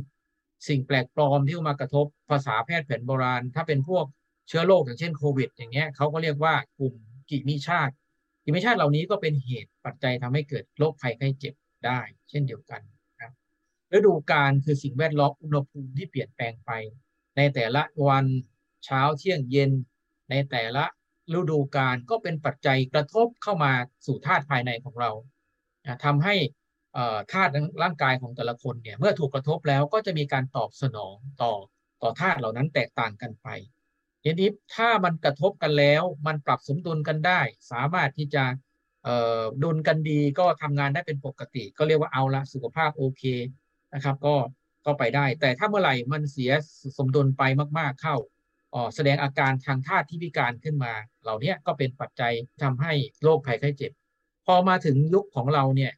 [0.69, 4.05] สิ่งแปลกปลอมที่เข้ามากระทบภาษาแพทย์แผนโบราณ ถ้าเป็นพวก
[4.49, 6.95] เชื้อโรคอย่างเช่นโควิด อย่างเงี้ยเขาก็เรียกว่ากลุ่ม
[7.31, 7.95] กิมิชาติ
[8.45, 11.55] กิมิชาติเหล่านี้ก็เป็นเหตุปัจจัยทำให้เกิดโรคภัยไข้เจ็บ
[11.87, 12.81] ได้ เช่นเดียวกัน
[13.21, 13.33] ครับ
[13.93, 16.71] ฤดูกาลคือสิ่งแวดล้อมอุณหภูมิที่เปลี่ยนแปลงไป
[17.37, 18.27] ในแต่ละวัน
[18.85, 19.71] เช้าเที่ยงเย็น
[20.31, 20.85] ในแต่ละ
[21.33, 23.73] ฤดูกาลก็เป็นปัจจัยกระทบเข้ามา
[24.07, 25.11] สู่ธาตุภายในของเรา
[26.05, 26.35] ทำให้
[27.33, 27.51] ธาตุ
[27.83, 31.53] ร่างกายของแต่ละคนเนี่ยเมื่อถูกกระทบแล้วก็จะมีการตอบสนองต่อ
[32.03, 33.49] ต่อธาตุเหล่านั้นแตกต่างกันไป
[34.29, 37.41] ทีนี้ถ้ามันกระทบกันแล้วมันปรับสมดุลกันได้
[37.73, 38.45] สามารถที่จะ
[39.63, 43.23] ดุลกันดีก็ทำงานได้เป็นปกติ ก็เรียกว่าเอาละสุขภาพโอเค
[43.95, 44.35] นะครับ ก็
[44.87, 46.53] ก็ไปได้ แต่ถ้าเมื่อไหร่มันเสีย
[46.99, 47.43] สมดุลไป
[47.79, 48.17] มาก ๆเข้า
[48.95, 53.93] แสดงอาการทางธาตุที่พิการขึ้นมา เหล่านี้ก็เป็นปัจจัยทำให้โรคภัยไข้เจ็บ
[54.47, 55.93] พอมาถึงยุคของเราเนี่ย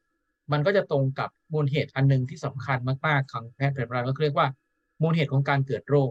[0.53, 4.49] มันก็จะตรงกับมูลเหตุอันหนึ่งที่สำคัญมากๆของแพทย์แผนโบราณก็เรียกว่า
[5.03, 6.11] มูลเหตุของการเกิดโรค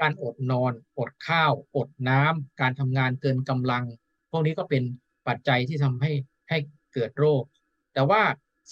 [0.00, 3.84] การอดนอน อดข้าว อดน้ำการทำงานเกินกำลัง
[4.30, 4.82] พวกนี้ก็เป็น
[5.28, 6.12] ปัจจัยที่ทำให้
[6.48, 6.58] ให้
[6.94, 7.42] เกิดโรค
[7.94, 8.22] แต่ว่า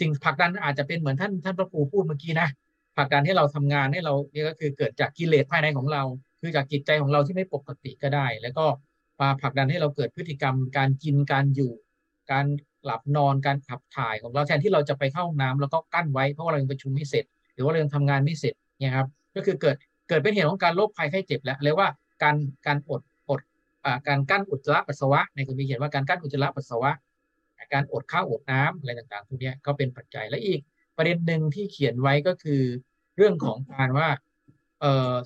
[0.01, 2.49] สิ่งผลักดันอาจจะเป็นเหมือนท่านท่านพระครูพูดเมื่อกี้นะ
[2.97, 6.03] ผลักดันให้เราทำงานให้เรานี่ก็คือเกิดจากกิเลสภายในของเรา
[6.41, 8.67] คือจากจิตใจของเราที่ไม่ปกติก็ได้ แล้วก็
[9.21, 11.73] มาผลักดันให้เราเกิดพฤติกรรม การกินการอยู่
[12.33, 12.47] การ
[12.85, 19.77] หลับนอนการขับถ่ายของเราแทนที่เราจะไปเข้าห้องน้ำแล้วก็กั้นไว้เพราะว่าเรายังประชุมไม่เสร็จ หรือว่าเรายังทำงานไม่เสร็จเนี่ยครับก็คือเกิด
[20.09, 21.89] เกิดเป็นเหตุของการโรคภัยไข้เจ็บแล้วเรียกว่า
[22.23, 23.41] การการอดอด
[24.09, 26.91] การกั้นอุจจาระปัสสาวะในคุณมีเขียนว่าการกั้นอุจจาระปัสสาวะ
[27.75, 30.61] การอดข้าวอดน้ำอะไรต่างๆพวกนี้ก็เป็นปัจจัยและอีก
[30.97, 32.63] ประเด็นหนึ่งที่เขียนไว้ก็คือ
[33.17, 34.09] เรื่องของการว่า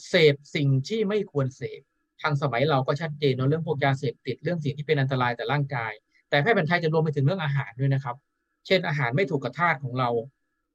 [0.08, 1.80] เสพสิ่งที่ไม่ควรเสพ
[2.22, 5.92] ทางสมัยเราก็ชัดเจนเรื่องพวกยาเสพติดเรื่องสิ่งที่เป็นอันตรายต่อร่างกาย
[6.30, 8.16] แต่แพทย์แผนไทยจะรวมไปถึงเรื่องอาหารด้วยนะครับ
[8.66, 10.08] เช่นอาหารไม่ถูกกับธาตุของเรา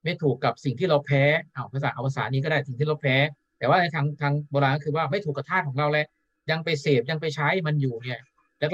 [0.03, 3.15] ไม่ถูกกับสิ่งที่เราแพ้เอาภาษาอาภาษานี้ก็ได้สิ่งที่เราแพ้
[3.59, 6.07] แต่ว่าในทางทางโบราณก็คือว่าไม่ถูกกับธาตุของเราแล้ว
[6.51, 8.21] ยังไปเสพยังไปใช้มันอยู่เนี่ย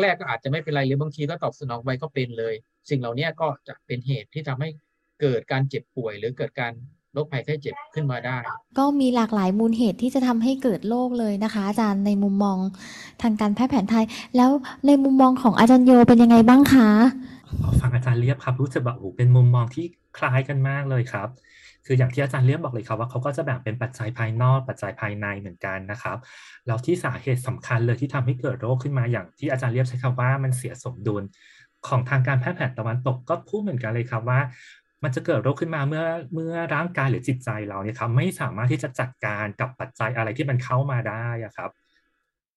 [0.01, 2.53] แรกๆก็อาจจะไม่เป็นไรหรือบางทีก็ตอบสนองไปก็เป็นเลย
[2.89, 4.69] สิ่งเหล่านี้ก็จะเป็นเหตุที่ทำให้
[5.21, 6.73] เกิดการเจ็บป่วย หรือเกิดการ
[7.13, 8.37] โรคภัยไข้เจ็บขึ้นมาได้
[8.77, 12.57] ก็มีหลากหลายมูลเหตุที่จะทำให้เกิดโรคเลยนะคะ อาจารย์ในมุมมอง
[13.21, 14.49] ทางการแพทย์แผนไทย แล้ว
[14.87, 16.89] ในมุมมองของอาจารย์โยเป็นยังไงบ้างคะ
[17.81, 19.85] ฟังอาจารย์เลียบครับรู้สึกว่าโอ้เป็นมุมมองที่
[20.17, 21.27] คล้ายกันมากเลยครับ
[21.85, 26.17] คืออย่างที่อาจารย์เลียบบอกเลยครับว่าเขาก็จะแบ่งเป็นปัจจัยภายนอกปัจจัยภายในเหมือนกันนะครับ
[26.67, 31.23] แล้วที่สาเหตุสำคัญเลยที่ทำให้เกิดโรคขึ้นมาอย่างที่อาจารย์เลียบใช้คำว่ามันเสียสมดุล
[31.87, 34.39] ของทางการแพทย์แผนตะวันตกก็พูดเหมือนกันเลยครับว่า
[35.03, 41.71] มันจะเกิดโรคขึ้นมาเมื่อเมื่อร่างกายหรือจิตใจเราเนี่ยครับไม่สามารถที่จะจัดการกับปัจจัยอะไรที่มันเข้ามาได้ครับ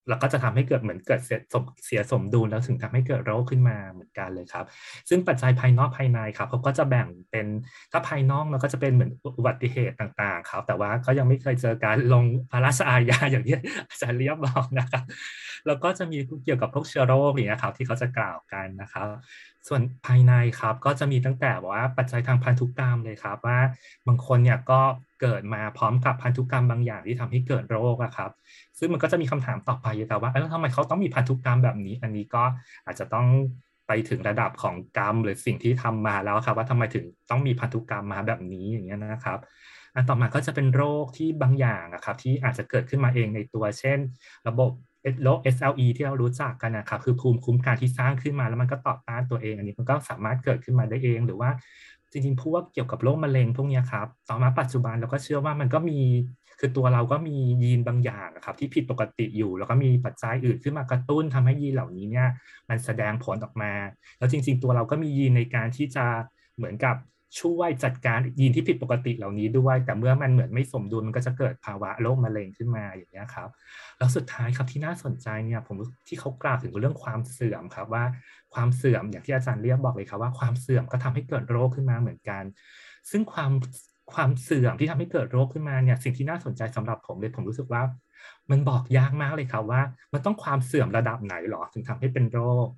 [0.08, 4.64] แล้วก็จะทำให้เกิดเหมือนเกิดเสียสมเสียสมดุลแล้วถึงทำให้เกิดโรคขึ้นมาเหมือนกันเลยครับ
[5.08, 7.46] ซึ่งปัจจัยภายนอกภายในครับเขาก็จะแบ่งเป็น
[7.92, 13.54] ถ้าภายนอกเราก็จะเป็นเหมือนอุบัติเหตุต่างๆ ครับ แต่ว่าก็ยังไม่เคยเจอการลงพระราชอาญาอย่างที่
[13.88, 15.04] อาจารย์เรียบบอกนะครับ
[15.66, 19.06] แล้วก็จะมีเกี่ยวกับพวกเชื้อโรคอย่างนี้ครับที่เขาจะกล่าวกันนะครับ
[19.68, 23.58] ส่วนภายในครับก็จะมีตั้งแต่ว่าปัจจัยทางพันธุกรรมเลยครับว่า
[24.06, 24.80] บางคนเนี่ยก็
[25.24, 28.30] เกิดมาพร้อมกับพันธุกรรมบางอย่างที่ทำให้เกิดโรคอะครับ
[28.78, 32.42] ซึ่งมันก็จะมีคำถามต่อไปแต่ว่าแล้วทำไมเขาต้องมีพันธุกรรมแบบนี้ อันนี้ก็
[32.86, 33.26] อาจจะต้อง
[33.88, 39.38] ไปถึงระดับของกรรมหรือสิ่งที่ทำมาแล้วครับ ว่าทำไมถึงต้องมีพันธุกรรมมาแบบนี้อย่างเงี้ยนะครับ
[39.94, 43.98] อันต่อมาก็จะเป็นโรคที่บางอย่างอะครับที่อาจจะเกิดขึ้นมาเองในตัว เช่น
[44.48, 44.70] ระบบ
[45.24, 51.50] โรค SLE ที่เรารู้จักกันนะครับคือภูมิคุ้มกันที่สร้างขึ้นมาแล้วมันก็ต่อต้านตัวเอง อันนี้มันก็สามารถเกิดขึ้นมาได้เอง หรือว่า
[52.14, 56.00] จริงๆพวกเกี่ยวกับโรคมะเร็งพวกนี้ครับต่อมาปัจจุบันเราก็เชื่อว่ามันก็มี
[56.60, 62.28] คือตัวเราก็มียีนบางอย่างครับที่ผิดปกติอยู่ แล้วก็มีปัจจัยอื่นขึ้นมากระตุ้นทำให้ยีนเหล่านี้เนี่ย
[62.68, 63.72] มันแสดงผลออกมา
[64.18, 66.06] แล้วจริง ๆ ตัวเราก็มียีนในการที่จะ
[66.56, 66.96] เหมือนกับ
[67.40, 73.48] ช่วยจัดการยีนที่ผิดปกติเหล่านี้ด้วย แต่เมื่อมันเหมือนไม่สมดุลมันก็จะเกิดภาวะโรคมะเร็งขึ้นมาอย่างนี้ครับ
[73.98, 75.76] แล้วสุดท้ายครับที่น่าสนใจเนี่ยผม
[76.08, 78.04] ที่เขากล่าวถึงเรื่องความเสื่อมครับว่า
[78.54, 82.42] ความเสื่อมอย่างที่อาจารย์เรียบบอกเลยครับว่าความเสื่อมก็ทำให้เกิดโรคขึ้นมาเหมือนกัน
[83.10, 83.52] ซึ่งความ
[84.12, 87.82] ความเสื่อมที่ทำให้เกิดโรคขึ้นมาเนี่ยสิ่งที่น่าสนใจสำหรับผมเลยผมรู้สึกว่า
[88.50, 92.68] มันบอกยากมากเลยครับว่า มันต้องความเสื่อมระดับไหนหรอถึงทำให้เป็นโรค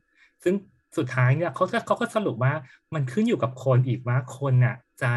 [0.44, 0.54] ซึ่ง
[0.96, 2.52] สุดท้ายเนี่ยเขาเขาก็สรุปว่า
[2.94, 5.12] มันขึ้นอยู่กับคนอีกว่าคนน่ะจะ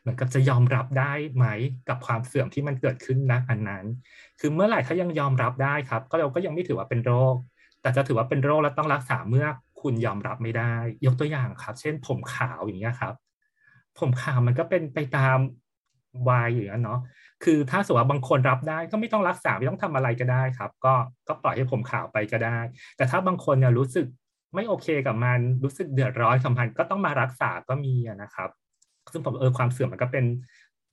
[0.00, 1.46] เหมือนกับจะยอมรับได้ไหม
[1.88, 3.84] กับความเสื่อมที่มันเกิดขึ้นนะอันนั้น
[4.40, 7.34] คือเมื่อไหร่ถ้ายังยอมรับได้ครับ ก็เราก็ยังไม่ถือว่าเป็นโรค
[7.80, 9.46] แต่จะถือว่าเป็นโรคแล้วต้องรักษาเมื่อ
[9.86, 10.74] คุณยอมรับไม่ได้
[11.06, 13.14] ยกตัวอย่างครับ เช่น ผมขาวอย่างเงี้ยครับ
[13.98, 15.38] ผมขาวมันก็เป็นไปตาม
[16.28, 17.00] วัยอย่างนั้นเนาะ
[17.44, 20.94] คือถ้าสมมติว่าบางคนรับได้ก็ไม่ต้องรักษาไม่ต้องทำอะไรก็ได้ครับ ก็
[21.28, 22.58] ก็ปล่อยให้ผมขาวไปก็ได้
[22.96, 24.06] แต่ถ้าบางคนเนี่ยรู้สึก
[24.54, 28.50] ไม่โอเคกับมันรู้สึกเดือดร้อนสัมพันธ์ก็ต้องมารักษาก็มีนะครับ
[29.12, 30.24] ซึ่งผมเออความเสื่อมมันก็เป็น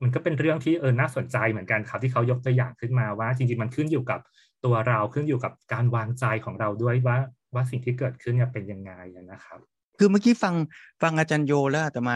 [0.03, 4.19] มันก็เป็นเรื่องที่เออน่าสนใจเหมือนกันครับที่เขายกตัวอย่างขึ้นมาว่า จริงๆมันขึ้นอยู่กับ
[4.65, 7.17] ตัวเราขึ้นอยู่กับการวางใจของเราด้วยว่า
[7.55, 8.91] ว่าสิ่งที่เกิดขึ้นเนี่ยเป็นยังไง
[9.31, 9.59] นะครับ
[9.99, 10.55] คือเมื่อกี้ฟัง
[11.01, 12.15] ฟังอาจารย์โยแล้วแต่มา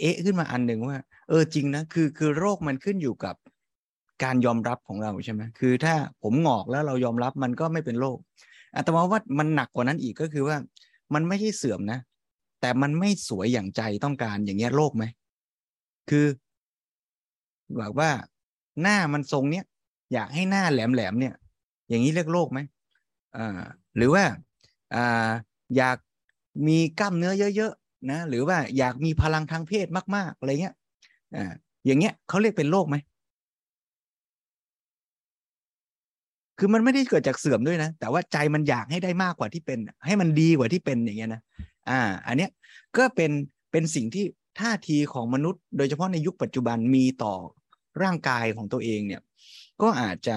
[0.00, 3.34] เอ๊ะขึ้นมาอันหนึ่งว่า เออจริงนะคือคือโรคมันขึ้นอยู่กับ
[4.24, 8.18] การยอมรับของเราใช่ไหมคือถ้าผมหงอกแล้วเรายอมรับมันก็ไม่เป็นโรค
[8.76, 10.56] อาตมาว่ามันหนักกว่านั้นอีกก็คือว่า
[11.14, 11.98] มันไม่ใช่เสื่อมนะ
[12.60, 15.04] แต่มันไม่สวยอย่างใจต้องการอย่างเงี้ยโรคไหม
[16.10, 16.26] คือ
[17.78, 18.10] แบบว่า
[18.82, 19.64] หน้ามันทรงเนี้ย
[20.12, 21.34] อยากให้หน้าแหลมแหลมเนี่ย
[21.88, 22.60] อย่างนี้เรียกโรคไหม
[23.36, 23.60] อ่า
[23.96, 24.24] หรือว่า
[24.94, 25.30] อ่า
[25.76, 25.98] อยาก
[26.66, 30.74] มีกล้ามเนื้อเยอะๆนะหรือว่าอยากมีพลังทางเพศมากๆอะไรเงี้ย
[31.36, 31.52] อ่า
[31.86, 32.96] อย่างเงี้ยเขาเรียกเป็นโรคไหม
[36.58, 41.42] คือมันไม่ได้เกิดจากเสื่อมด้วยนะ แต่ว่าใจมันอยากให้ได้มากกว่าที่เป็น ให้มันดีกว่าที่เป็นอย่างเงี้ยนะ
[41.90, 42.50] อ่า อันเนี้ย
[42.96, 43.30] ก็เป็น
[43.70, 44.24] เป็นสิ่งที่
[44.60, 47.34] ท่าทีของมนุษย์ โดยเฉพาะในยุคปัจจุบันมีต่อ
[48.02, 49.22] ร่างกายของตัวเองเนี่ย
[49.82, 50.36] ก็อาจจะ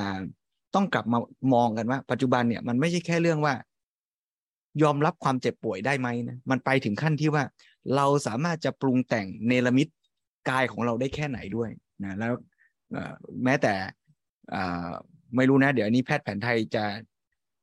[0.75, 1.19] ต้องกลับมา
[1.53, 3.53] มองกันว่า ปัจจุบันเนี่ยมันไม่ใช่แค่เรื่องว่า
[4.83, 7.43] ยอมรับความเจ็บป่วยได้ไหมนะมันไปถึงขั้นที่ว่า
[7.95, 9.87] เราสามารถจะปรุงแต่งเนรมิต
[10.49, 11.69] กายของเราได้แค่ไหนด้วย
[12.03, 12.33] นะแล้ว
[13.43, 13.73] แม้แต่
[15.35, 16.85] ไม่รู้นะ เดี๋ยวนี้แพทย์แผนไทยจะ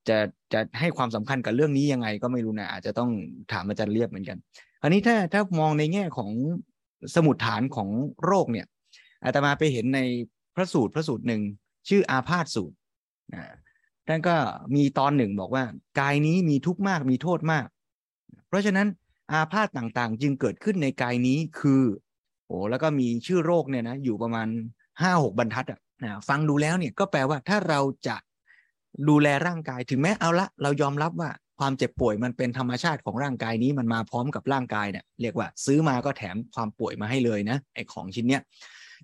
[0.08, 0.18] จะ
[0.52, 3.10] จะให้ความสำคัญกับเรื่องนี้ยังไงก็ไม่รู้นะ อาจจะต้อง
[3.52, 4.38] ถามอาจารย์เรียบเหมือนกัน
[4.82, 6.30] อันนี้ถ้าถ้ามองในแง่ของ
[7.14, 7.88] สมุดฐานของ
[8.24, 8.66] โรคเนี่ย
[9.24, 10.00] อาตมาไปเห็นใน
[10.54, 11.42] พระสูตรพระสูตรหนึ่ง
[11.88, 12.76] ชื่ออาพาธสูตร
[13.34, 13.42] นะ
[14.08, 14.36] ท่านก็
[14.74, 15.64] มีตอนหนึ่งบอกว่า
[16.00, 17.66] กายนี้มีทุกข์มากมีโทษมาก
[18.48, 18.88] เพราะฉะนั้น
[19.32, 21.82] อาพาธต่างๆ จึงเกิดขึ้นในกายนี้คือ
[22.46, 24.48] โอ้แล้วก็มีชื่อโรคเนี่ยนะอยู่ประมาณ
[25.00, 28.16] ห้าหกบรรทัดอะนะฟังดูแล้วเนี่ยก็แปลว่าถ้าเราจะ
[29.08, 38.42] ดูแลร่างกายถึงแม้เอาละ เรายอมรับว่าความเจ็บป่วยมันเป็นธรรมชาติของร่างกายนี้มันมาพร้อมกับร่างกายเนี่ยเรียกว่า ซื้อมาก็แถมความป่วยมาให้เลยนะไอของชิ้นเนี้ย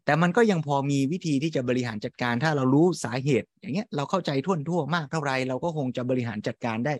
[0.08, 6.94] แต่มันก็ยังพอมีวิธีที่จะบริหารจัดการ ถ้าเรารู้สาเหตุ อย่างเงี้ยเราเข้าใจท่วนทั่วมากเท่าไรเราก็คงจะบริหารจัดการได้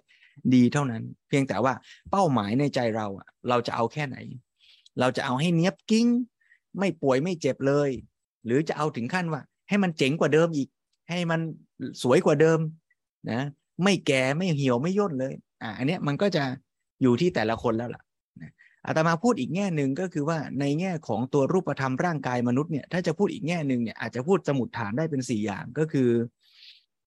[0.54, 1.72] ดีเท่านั้น เพียงแต่ว่า
[2.10, 4.16] เป้าหมายในใจเราอะเราจะเอาแค่ไหน
[5.00, 6.06] เราจะเอาให้เนี้ยบกิ้ง
[6.78, 7.90] ไม่ป่วยไม่เจ็บเลย
[8.46, 10.68] หรือจะเอาถึงขั้นว่า ให้มันเจ๋งกว่าเดิมอีก
[11.10, 11.40] ให้มัน
[12.02, 12.58] สวยกว่าเดิม
[13.30, 13.42] นะ
[13.84, 16.44] ไม่แก่ไม่เหี่ยวไม่ย่นเลย อ่าอันเนี้ยมันก็จะ
[17.02, 18.02] อยู่ที่แต่ละคนแล้วล่ะ
[18.86, 26.08] อาตมาพูดอีกแง่หนึ่งก็คือว่าในแง่ของตัวรูปธรรมร่างกายมนุษย์เนี่ยถ้าจะพูดอีกแง่หนึ่งเนี่ยอาจจะพูดสมุดฐานได้เป็นสี่อย่างก็คือ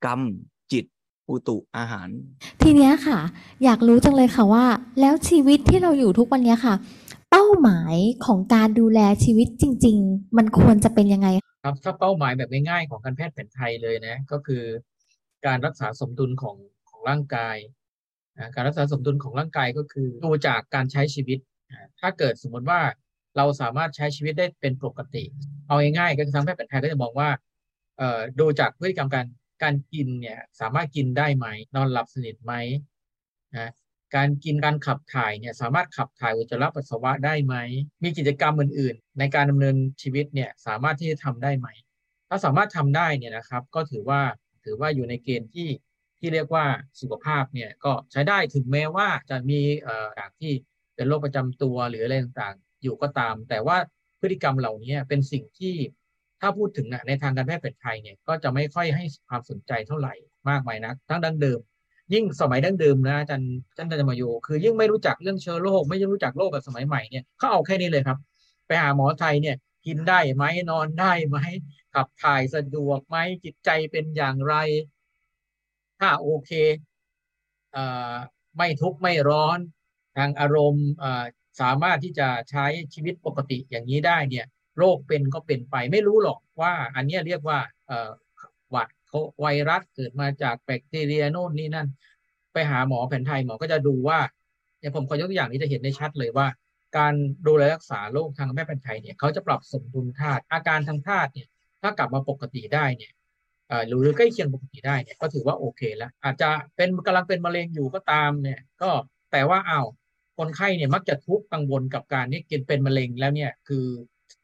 [0.06, 0.22] กรรม
[0.72, 0.86] จิต
[1.30, 2.10] อุตุอาหาร
[2.62, 3.20] ทีเนี้ยค่ะ
[3.64, 4.66] อยากรู้จังเลยค่ะว่า
[5.02, 6.76] แล้วชีวิตที่เราอยู่ทุกวันนี้ค่ะ
[7.30, 11.28] เป้าหมายของการดูแลชีวิตจริง ๆ มันควรจะเป็นยังไง
[11.66, 14.64] ครับถ้าเป้าหมายแบบง่ายๆของการแพทย์แผนไทยเลยนะ ก็คือ
[15.46, 16.56] การรักษาสมดุลของ
[16.90, 17.58] ของร่างกาย
[18.38, 21.51] อ่าการรักษาสมดุลของร่างกายก็คือดูจากการใช้ชีวิตอ่า
[22.00, 22.82] ถ้าเกิดสมมติว่า
[23.38, 25.24] เราสามารถใช้ชีวิตได้เป็นปกติ
[25.68, 27.30] เอาง่ายๆก็คือทางแพทย์แผนไทยก็จะมองว่า
[27.98, 29.26] เอ่อดูจากพฤติกรรมการ
[29.64, 32.54] การกินเนี่ยสามารถกินได้ไหม นอนหลับสนิทไหม
[33.58, 33.72] นะ
[34.16, 37.56] การกินการขับถ่ายเนี่ยสามารถขับถ่ายอุจจาระปัสสาวะได้ไหม
[38.04, 41.68] มีกิจกรรมอื่น ๆ ในการดำเนินชีวิตเนี่ยสามารถที่จะทำได้ไหม
[42.30, 44.22] ถ้าสามารถทำได้เนี่ยนะครับ ก็ถือว่า
[44.64, 45.70] ถือว่าอยู่ในเกณฑ์ที่
[46.20, 46.66] ที่เรียกว่า
[47.02, 50.54] สุขภาพเนี่ยก็ใช้ได้ถึงแม้ว่าจะมีเอ่ออย่างที่
[50.96, 53.78] เป็นโรคประจำตัวหรืออะไรต่างๆ อยู่ก็ตาม แต่ว่า
[54.20, 55.76] พฤติกรรมเหล่านี้เป็นสิ่งที่
[56.42, 60.14] ถ้าพูดถึงอะในทางการแพทย์แผนไทยเนี่ยก็จะไม่ค่อยให้ความสนใจเท่าไหร่
[60.50, 61.60] มากมายนักทั้งดั้งเดิม
[62.14, 68.18] ยิ่งสมัยดั้งเดิมนะอาจารย์อาจารย์ธรรมโยคือ ยิ่งไม่รู้จักเรื่องเชื้อโรคไม่รู้จักโรคแบบสมัยใหม่เนี่ยเขาเอาแค่นี้เลยครับ
[68.68, 71.38] ไปหาหมอไทยเนี่ยกินได้ไหมนอนได้ไหม
[71.94, 74.56] ขับถ่ายสะดวกไหมจิตใจเป็นอย่างไร
[76.00, 76.52] ถ้าโอเค
[77.74, 78.16] เอ่อ
[78.58, 79.60] ไม่ทุกข์ไม่ร้อน
[80.18, 80.88] ทางอารมณ์
[81.62, 84.46] สามารถที่จะใช้ชีวิตปกติอย่างนี้ได้เนี่ย
[84.78, 87.60] โรคเป็นก็เป็นไปไม่รู้หรอกว่าอันนี้เรียกว่า
[88.72, 88.88] หวัด
[89.42, 91.88] ไวรัสเกิดมาจากแบคทีเรียโน่นนี่นั่น
[92.54, 94.20] ไปหาหมอแผนไทยหมอก็จะดูว่า
[94.80, 96.48] เนี่ยผมขอยกตัวอย่างนี้จะเห็นได้ชัดเลยว่า
[96.98, 97.14] การ
[97.48, 101.48] ดูแลรักษาโรคทางแพทย์แผนไทยเนี่ยเขาจะปรับสมดุลธาตุอาการทางธาตุเนี่ย
[101.82, 103.12] ถ้ากลับมาปกติได้เนี่ย
[103.88, 108.90] หรือใกล้เคียงปกติได้เนี่ยก็ถือว่าโอเคแล้ว อาจจะเป็นกำลังเป็นมะเร็งอยู่ก็ตามเนี่ยก็
[109.32, 109.88] แต่ว่าอ้าว
[110.42, 113.86] คนไข้เนี่ยมักจะทุกข์กังวลกับการที่กินเป็นมะเร็งแล้วเนี่ยคือ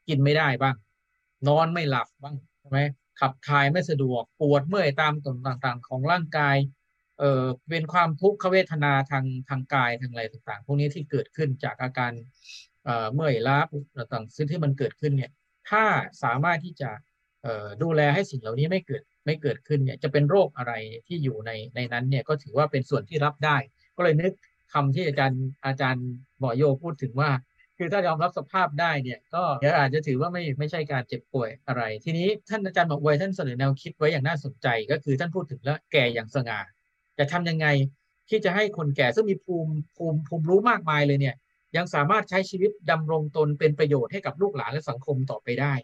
[0.08, 0.76] กินไม่ได้บ้าง
[1.48, 2.78] นอนไม่หลับบ้างใช่ไหม
[3.20, 6.56] ขับถ่ายไม่สะดวกปวดเมื่อยตามส่วนต่างๆ ของร่างกาย
[7.18, 12.12] เอ่อเป็นความทุกขเวทนาทางทางกายทางอะไรต่างๆ พวกนี้ที่เกิดขึ้นจากอาการ
[12.84, 13.58] เอ่อเมื่อยล้า
[13.96, 15.30] ต่างๆซึ่งที่มันเกิดขึ้นเนี่ย
[15.70, 15.84] ถ้า
[16.22, 16.90] สามารถที่จะ
[17.42, 20.72] เอ่อดูแลให้สิ่งเหล่านี้ไม่เกิดไม่เกิดขึ้นเนี่ยจะเป็นโรคอะไร
[21.06, 23.56] ที่อยู่ในในนั้นเนี่ยก็ถือว่าเป็นส่วนที่รับได้
[23.96, 24.32] ก็เลยนึก
[24.72, 26.06] คำที่อาจารย์อาจารย์
[26.38, 27.30] หมอโยพูดถึงว่า
[27.78, 36.60] คือถ้ายอมรับสภาพได้เนี่ยก็เดี๋ยวอาจจะถือว่าไม่ไม่ใช่การเจ็บป่วยอะไร ทีนี้ท่านอาจารย์หมอวยท่านเสนอแนวคิดไว้อย่างน่าสนใจ ก็คือท่านพูดถึงแล้วแก่อย่างสง่า
[37.18, 37.66] จะทำยังไง
[38.28, 41.36] ที่จะให้คนแก่ซึ่งมีภูมิภูมิภูมิรู้มากมายเลยเนี่ย
[41.76, 45.74] ยังสามารถใช้ชีวิตดำรงตนเป็นประโยชน์ให้กับลูกหลานและสังคมต่อไปได้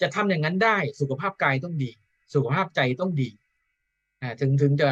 [0.00, 1.90] จะทำอย่างนั้นได้สุขภาพกายต้องดี
[2.34, 3.30] สุขภาพใจต้องดี
[4.40, 4.88] ถึงถึงจะ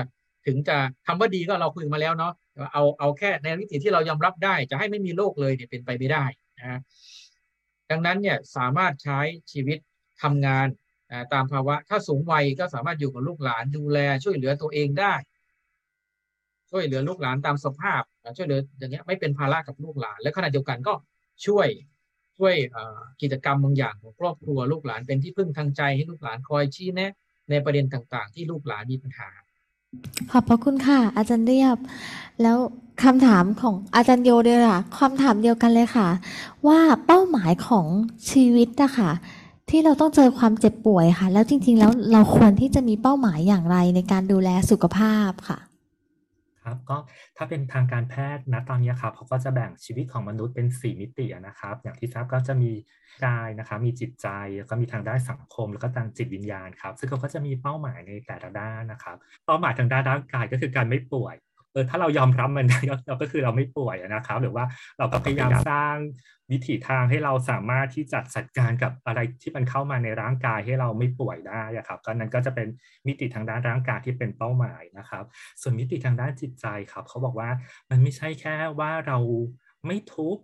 [0.46, 0.76] ถึงจะ
[1.07, 2.33] คำว่าดีก็เราคุยมาแล้วเนาะ
[2.72, 6.24] เอาเอาแค่ในวิถีที่เรายอมรับได้ จะให้ไม่มีโรคเลยเนี่ยเป็นไปไม่ได้
[6.59, 6.80] นะ
[7.90, 9.20] ดังนั้นเนี่ยสามารถใช้
[9.52, 9.78] ชีวิต
[10.22, 10.66] ทำงาน
[11.33, 15.14] ตามภาวะ ถ้าสูงวัยก็สามารถอยู่กับลูกหลานดูแล ช่วยเหลือตัวเองได้
[16.70, 18.02] ช่วยเหลือลูกหลานตามสภาพ
[18.37, 20.94] ช่วยเหลืออย่างเงี้ยไม่เป็นภาระกับลูกหลาน และขณะเดียวกันก็
[21.46, 21.68] ช่วย
[22.38, 22.54] ช่วย
[23.22, 27.12] กิจกรรมบางอย่างของครอบครัวลูกหลานเป็นที่พึ่งทางใจให้ลูกหลานคอยชี้แนะ
[27.50, 29.30] ในประเด็นต่างๆ ที่ลูกหลานมีปัญหา
[30.30, 31.76] ขอบพระคุณค่ะ อาจารย์เรียบ
[32.42, 32.57] แล้ว
[33.04, 36.09] คำถามของอาจารย์โยเดียค่ะคำถามเดียวกันเลยค่ะ
[36.68, 37.87] ว่าเป้าหมายของ
[38.30, 39.11] ชีวิตนะคะ
[39.70, 45.59] ที่เราต้องเจอความเจ็บป่วยค่ะ แล้วจริง ๆ แล้วเราควรที่จะมีเป้าหมายอย่างไรในการดูแลสุขภาพค่ะ
[46.64, 46.96] ครับก็
[47.37, 52.72] ถ้าเป็นทางการแพทย์นะตอนนี้ครับเขาก็จะแบ่งชีวิตของมนุษย์เป็น 4 มิตินะครับ อย่างที่ทราบก็จะมี
[53.24, 61.35] กายนะครับมีจิตใจแล้วก็มีทางด้านสังคม แล้วก็ทางจิตวิญญาณครับ ซึ่งเขาก็จะมีเป้าหมายในแต่ละด้านนะครับ เป้าหมายทางด้านร่างกายก็คือการไม่ป่วย
[61.74, 62.66] เออถ้าเรายอมรับมัน
[63.08, 64.64] เราก็คือเราไม่ป่วยนะครับ หรือว่า
[64.98, 65.96] เราก็พยายามสร้าง
[66.52, 72.68] วิถีทางให้เราสามารถที่จะจัดการกับอะไรที่มันเข้ามาในร่างกายให้เราไม่ป่วยได้ครับก็นั้นก็จะเป็น
[73.06, 75.24] มิติทางด้านร่างกายที่เป็นเป้าหมายนะครับ
[75.60, 77.50] ส่วนมิติทางด้านจิตใจครับ เขาบอกว่า
[77.90, 79.18] มันไม่ใช่แค่ว่าเรา
[79.87, 80.42] ไม่ทุกข์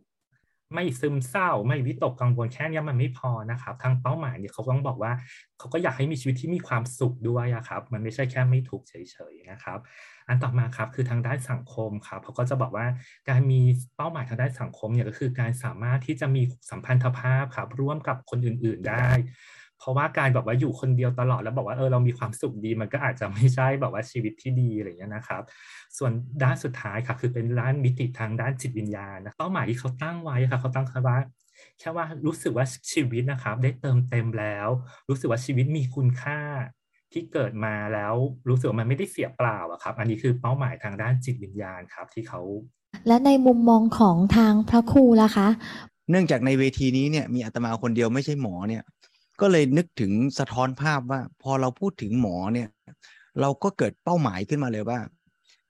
[0.75, 5.13] ไม่ซึมเศร้า ไม่วิตกกังวลแค่นี้มันไม่พอนะครับ ทางเป้าหมายเนี่ยเขาต้องบอกว่า
[5.59, 9.79] เขาก็อยากให้มีชีวิตที่มีความสุขด้วยครับ มันไม่ใช่แค่ไม่ทุกข์เฉยๆนะครับ
[10.29, 12.87] อันต่อมาครับคือทางด้านสังคมครับเขาก็จะบอกว่า
[13.29, 13.61] การมี
[13.97, 19.11] เป้าหมายทางด้านสังคมเนี่ยก็คือการสามารถที่จะมีสัมพันธภาพครับร่วมกับคนอื่นๆได้
[19.81, 25.43] เพราะว่าการแบบว่าอยู่คนเดียวตลอดแล้วบอกว่าเออเรามีความสุขดีมันก็อาจจะไม่ใช่แบบว่าชีวิตที่ดีอะไรอย่างนี้นะครับ
[25.99, 26.13] ส่วน
[26.43, 31.19] ด้านสุดท้ายครับคือเป็นด้านมิติทางด้านจิตวิญญาณนะเป้าหมายที่เขาตั้งไว้ครับเขาตั้งคำว่า
[31.79, 34.69] แค่ว่ารู้สึกว่าชีวิตนะครับ ได้เติมเต็มแล้ว
[35.09, 36.41] รู้สึกว่าชีวิตมีคุณค่า
[37.13, 38.15] ที่เกิดมาแล้ว
[38.49, 42.41] รู้สึกว่ามันไม่ได้เสียเปล่าอะครับ อันนี้คือเป้าหมายทางด้านจิตวิญญาณครับที่เขา
[43.07, 45.49] และในมุมมองของทางพระครูล่ะคะ
[46.11, 48.83] เนื่องจากในเวทีนี้เนี่ยมีอาตมาคนเดียวไม่ใช่หมอเนี่ย
[49.41, 52.69] ก็เลยนึกถึงสะท้อนภาพว่า พอเราพูดถึงหมอเนี่ย
[53.41, 54.99] เราก็เกิดเป้าหมายขึ้นมาเลยว่า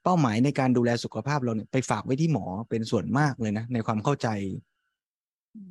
[0.03, 4.27] เป้าหมายในการดูแลสุขภาพเราเนี่ยไปฝากไว้ที่หมอเป็นส่วนมากเลยนะ ในความเข้าใจ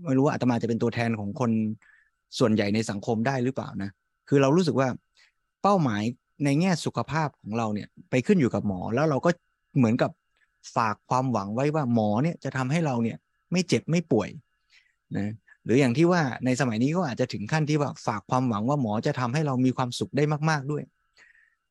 [0.04, 1.50] ไม่รู้ว่าอาตมาจะเป็นตัวแทนของคน
[2.38, 3.90] ส่วนใหญ่ในสังคมได้หรือเปล่านะ
[4.28, 4.88] คือเรารู้สึกว่า
[5.62, 6.02] เป้าหมาย
[6.44, 9.30] ในแง่สุขภาพของเราเนี่ย ไปขึ้นอยู่กับหมอแล้วเราก็
[9.78, 10.10] เหมือนกับ
[10.76, 13.16] ฝากความหวังไว้ว่าหมอเนี่ยจะทำให้เราเนี่ย
[13.52, 14.28] ไม่เจ็บไม่ป่วย
[15.16, 15.32] นะ
[15.64, 20.84] หรืออย่างที่ว่าในสมัยนี้ก็อาจจะถึงขั้นที่ว่าฝากความหวังว่าหมอจะทำให้เรามีความสุขได้มากๆด้วย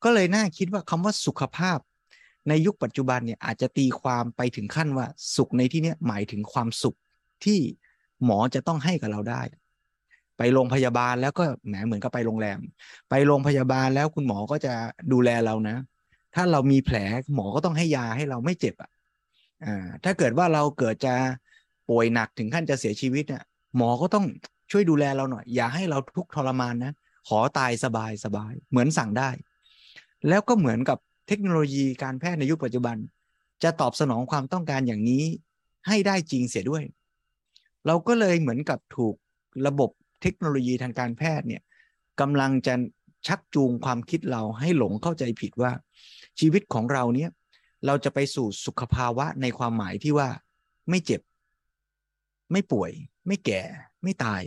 [0.04, 1.78] ก็เลยน่าคิดว่าคำว่าสุขภาพ
[2.48, 6.96] ในยุคปัจจุบันเนี่ยอาจจะตีความไปถึงขั้นว่าสุขในที่นี้หมายถึงความสุข
[7.44, 7.58] ที่
[8.24, 9.42] หมอจะต้องให้กับเราได้
[10.38, 12.58] ไปโรงพยาบาลแล้วก็แหมเหมือนกับไปโรงแรม
[13.10, 14.72] ไปโรงพยาบาลแล้วคุณหมอก็จะ
[15.12, 15.76] ดูแลเรานะ
[16.34, 16.96] ถ้าเรามีแผล
[17.34, 18.90] หมอก็ต้องให้ยาให้เราไม่เจ็บอะ
[19.64, 21.14] อ่าถ้าเกิดว่าเราเกิดจะ
[21.88, 23.44] ป่วยหนักถึงขั้นจะเสียชีวิตเนี่ย
[23.76, 24.26] หมอก็ต้อง
[24.70, 26.94] ช่วยดูแลเราหน่อย อย่าให้เราทุกทรมานนะ
[27.28, 29.30] ขอตายสบายสบาย เหมือนสั่งได้
[30.28, 32.96] แล้วก็เหมือนกับเทคโนโลยีการแพทย์ในยุคปัจจุบัน
[33.62, 35.24] จะตอบสนองความต้องการอย่างนี้
[35.86, 36.84] ให้ได้จริงเสียด้วย
[37.86, 39.14] เราก็เลยเหมือนกับถูก
[39.66, 39.90] ระบบ
[40.22, 41.62] เทคโนโลยีทางการแพทย์เนี่ย
[42.20, 42.74] กำลังจะ
[43.26, 45.72] ชักจูงความคิดเราให้หลงเข้าใจผิดว่า
[46.40, 47.30] ชีวิตของเราเนี่ย
[47.86, 50.28] เราจะไปสู่สุขภาวะในความหมายที่ว่า
[50.90, 51.20] ไม่เจ็บ
[52.52, 52.90] ไม่ป่วย
[53.26, 53.62] ไม่แก่
[54.02, 54.42] ไม่ตาย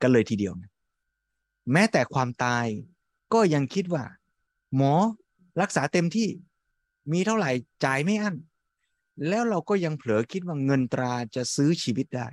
[0.00, 0.70] กันเลยทีเดียวนะ
[1.72, 2.66] แม้แต่ความตาย
[3.34, 4.04] ก็ยังคิดว่า
[4.76, 4.94] หมอ
[5.60, 6.28] รักษาเต็มที่
[7.12, 7.50] มีเท่าไหร่
[7.84, 8.36] จ่ายไม่อั้น
[9.28, 12.28] แล้วเราก็ยังเผลอคิดว่าเงินตราจะซื้อชีวิตได้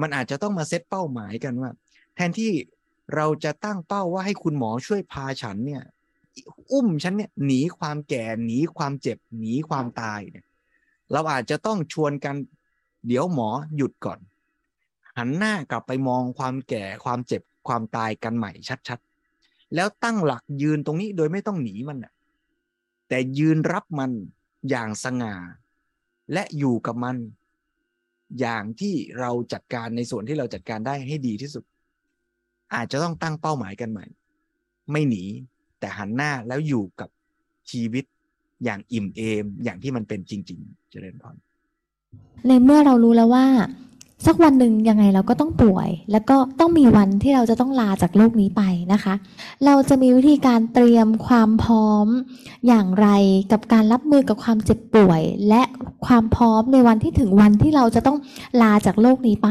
[0.00, 1.70] มันอาจจะต้องมาเซตเป้าหมายกันว่า
[2.14, 2.52] แทนที่
[3.14, 5.84] เราจะตั้งเป้าว่าให้คุณหมอช่วยพาฉันเนี่ย
[6.72, 10.46] อุ้มฉันเนี่ยหนีความแก่หนีความเจ็บหนีความตายเนี่ย
[11.12, 12.36] เราอาจจะต้องชวนกัน
[13.06, 14.18] เดี๋ยวหมอหยุดก่อน
[15.18, 18.50] หันหน้ากลับไปมองความแก่ความเจ็บความตายกันใหม่
[18.88, 22.12] ชัดๆ แล้วตั้งหลักยืนตรงนี้โดยไม่ต้องหนีมันน่ะ
[23.08, 24.10] แต่ยืนรับมัน
[24.70, 25.34] อย่างสง่า
[26.32, 27.16] และอยู่กับมัน
[28.40, 31.64] อย่างที่เราจัดการในส่วนที่เราจัดการได้ให้ดีที่สุด
[32.74, 34.06] อาจจะต้องตั้งเป้าหมายกันใหม่
[34.92, 35.24] ไม่หนี
[35.80, 37.08] แต่หันหน้าแล้วอยู่กับ
[37.70, 38.04] ชีวิต
[38.64, 41.36] อย่างอิ่มเอมอย่างที่มันเป็นจริง ๆ เจริญพร
[42.46, 43.46] ในเมื่อเรารู้แล้วว่า
[44.26, 49.14] สักวันหนึ่งยังไงเราก็ต้องป่วย แล้วก็ต้องมีวันที่เราจะต้องลาจากโลกนี้ไปนะคะ
[49.64, 52.06] เราจะมีวิธีการเตรียมความพร้อม
[52.66, 53.08] อย่างไร
[53.52, 55.62] กับการรับมือกับความเจ็บป่วย และ
[56.06, 58.18] ความพร้อมในวันที่ถึงวันที่เราจะต้อง
[58.62, 59.48] ลาจากโลกนี้ไป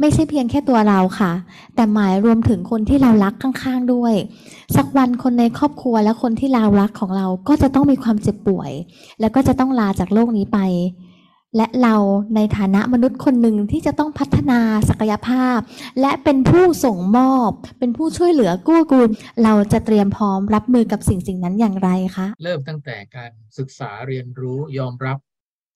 [0.00, 1.32] ไม่ใช่เพียงแค่ตัวเราค่ะ
[1.74, 4.14] แต่หมายรวมถึงคนที่เรารักข้างๆด้วย
[4.76, 8.70] สักวันคนในครอบครัวและคนที่เรารักของเราก็จะต้องมีความเจ็บป่วย
[9.20, 10.60] แล้วก็จะต้องลาจากโลกนี้ไป
[11.56, 11.96] และเรา
[12.36, 15.58] ในฐานะมนุษย์คนหนึ่งที่จะต้องพัฒนาศักยภาพ
[16.00, 19.10] และเป็นผู้ส่งมอบ เป็นผู้ช่วยเหลือกู้กูล
[19.44, 25.18] เราจะเตรียมพร้อมรับมือกับสิ่งสิ่งนั้นอย่างไรคะเริ่มตั้งแต่การศึกษาเรียนรู้ยอมรับ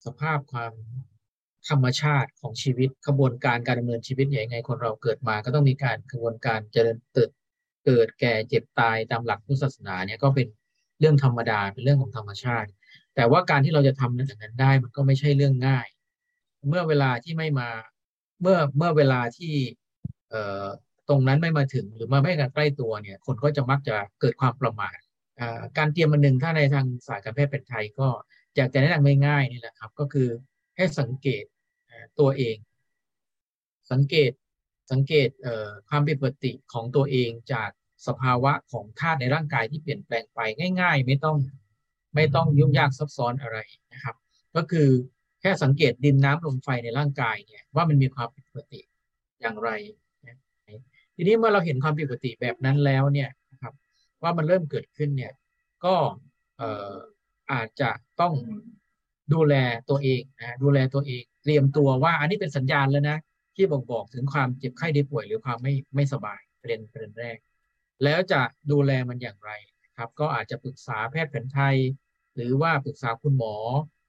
[0.06, 0.72] สภาพความ
[1.68, 7.30] ธรรมชาติของชีวิตขบวนการการดำเนินชีวิตอย่างไงคนเราเกิดมา ก็ต้องมีการกระบวนการเจริญเติบ
[7.86, 10.48] เกิดแก่เจ็บตายตามหลักพุทธศาสนาเนี่ยก็เป็น
[11.00, 12.68] เรื่องธรรมดาเป็นเรื่องของธรรมชาติ
[13.14, 15.86] แต่ว่าการที่เราจะทำนั้นอย่างนั้นได้มันก็ไม่ใช่เรื่องง่าย
[16.68, 17.68] เมื่อเวลาที่ไม่มา
[18.40, 19.54] เมื่อเมื่อเวลาที่
[20.30, 20.66] เอ่อ
[21.08, 24.98] ตรงนั้นไม่มาถึงหรือมาไม่กันใกล้ตัวเนี่ย คนก็จะมักจะเกิดความประมาท
[25.78, 28.08] การเตรียมมันหนึ่งถ้าในทางสายการแพทย์แผนไทยก็
[28.56, 30.28] อยากจะแนะนำง่ายๆนี่แหละครับ ก็คือ
[30.76, 31.44] ให้สังเกต
[32.18, 32.56] ตัวเอง
[33.90, 34.32] สังเกต
[34.90, 37.70] สังเกตเความผิดปกติของตัวเองจาก
[38.06, 40.40] สภาวะของธาตุในร่างกายที่เปลี่ยนแปลงไป
[40.80, 41.36] ง่าย ๆ ไม่ต้อง
[42.14, 43.58] ไม่ต้องยุ่งยากซับซ้อนอะไร
[43.92, 44.14] นะครับ
[44.56, 44.88] ก็คือ
[45.40, 48.80] แค่สังเกตดินน้ำลมไฟในร่างกายเนี่ยว่ามันมีความผิดปกติ
[49.40, 49.70] อย่างไร
[51.16, 53.72] ทีนี้เมื่อเราเห็นความผิดปกติแบบนั้นแล้วเนี่ยนะครับ
[54.22, 55.32] ว่ามันเริ่มเกิดขึ้นเนี่ย
[55.84, 55.94] ก็
[56.58, 56.94] เอ่อ
[57.52, 58.34] อาจจะต้อง
[59.34, 59.54] ดูแล
[59.90, 63.18] ตัวเองนะดูแลตัวเอง เตรียมตัวว่าอันนี้เป็นสัญญาณแล้วนะ
[63.56, 67.36] ที่บ่งบอกถึงความเจ็บไข้ได้ป่วยหรือความไม่ไม่สบายประเด็นประเด็นแรก
[68.04, 69.50] แล้วจะดูแลมันอย่างไร
[70.00, 71.76] นะครับ ก็อาจจะปรึกษาแพทย์แผนไทย
[72.36, 73.54] หรือว่าปรึกษาคุณหมอ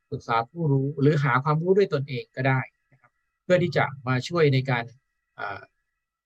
[0.09, 2.59] ปรึกษาผู้รู้หรือหาความรู้ด้วยตนเองก็ได้
[2.91, 3.11] นะครับ
[3.43, 4.83] เพื่อที่จะมาช่วยในการ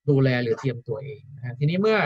[0.10, 1.99] ดูแลหรือเตรียมตัวเองนะทีนี้เมื่อ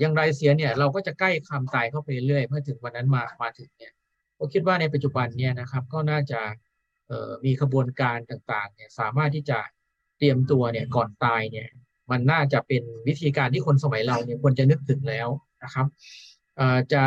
[0.00, 3.92] อย่างไรเสียเนี่ยเราก็จะใกล้ความตายเข้าไปเรื่อยเมื่อถึงวันนั้นมามาถึงเนี่ย
[4.38, 6.40] ก็คิดว่าในปัจจุบันเนี่ยนะครับก็น่าจะ
[7.44, 9.58] มีขบวนการต่างๆเนี่ยสามารถที่จะ
[10.18, 11.68] เตรียมตัวเนี่ยก่อนตายเนี่ย
[12.10, 15.28] มันน่าจะเป็นวิธีการที่คนสมัยเราเนี่ยควรจะนึกถึงแล้ว
[15.64, 15.86] นะครับ
[16.92, 17.04] จะ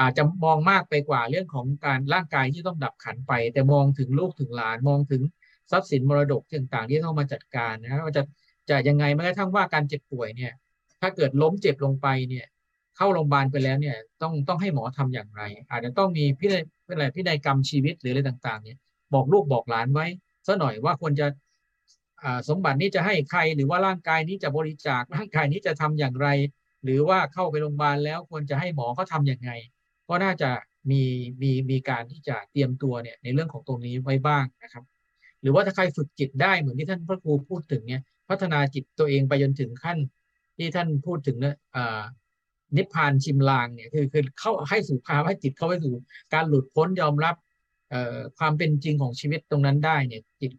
[0.00, 5.22] อาจจะมองมากไปกว่าเรื่องของการร่างกายที่ต้องดับขันไป แต่มองถึงลูกถึงหลานมองถึง
[5.70, 8.22] ทรัพย์สินมรดกต่างๆที่ต้องมาจัดการนะว่าจะ
[8.70, 10.52] จะยังไงแม้กระทั่งว่าการเจ็บป่วยเนี่ย
[11.00, 12.46] ถ้าเกิดล้มเจ็บลงไปเนี่ย
[12.96, 18.78] เข้าโรงพยาบาลไปแล้วเนี่ย ต้องต้องให้หมอทำอย่างไร อาจจะต้องมีพินัยเป็นอะไรพินัยกรรมชีวิตหรืออะไรต่างๆ เนี่ย
[19.14, 20.06] บอกลูกบอกหลานไว้
[20.46, 21.26] ซะหน่อยว่าควรจะ
[22.48, 26.28] สมบัตินี้จะให้ใครหรือว่าร่างกายนี้จะบริจาคร่างกายนี้จะทำอย่างไร
[26.84, 29.50] หรือว่าเข้าไปโรงพยาบาลแล้วควรจะให้หมอเขาทำยังไง
[30.08, 30.50] ก็น่าจะ
[30.90, 31.02] มี
[31.42, 34.84] มีมีการที่จะเตรียมตัวเนี่ยในเรื่องของตรงนี้ไว้บ้างนะครับ
[35.42, 39.98] หรือว่าถ้าใครฝึกจิตได้เหมือนที่ท่านพระครูพูดถึงเนี่ยพัฒนาจิตตัวเองไปจนถึงขั้น
[40.56, 42.00] ที่ท่านพูดถึงเนี่ยอ่า
[42.76, 45.94] นิพพานชิมลางเนี่ยคือคือเข้าให้สู่ภาวะจิตเข้าไปสู่
[46.34, 47.34] การหลุดพ้นยอมรับ
[48.38, 50.52] ความเป็นจริงของชีวิตตรงนั้นได้เนี่ยจิต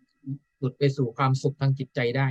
[0.60, 2.28] หลุดไปสู่ความสุขทางจิตใจได้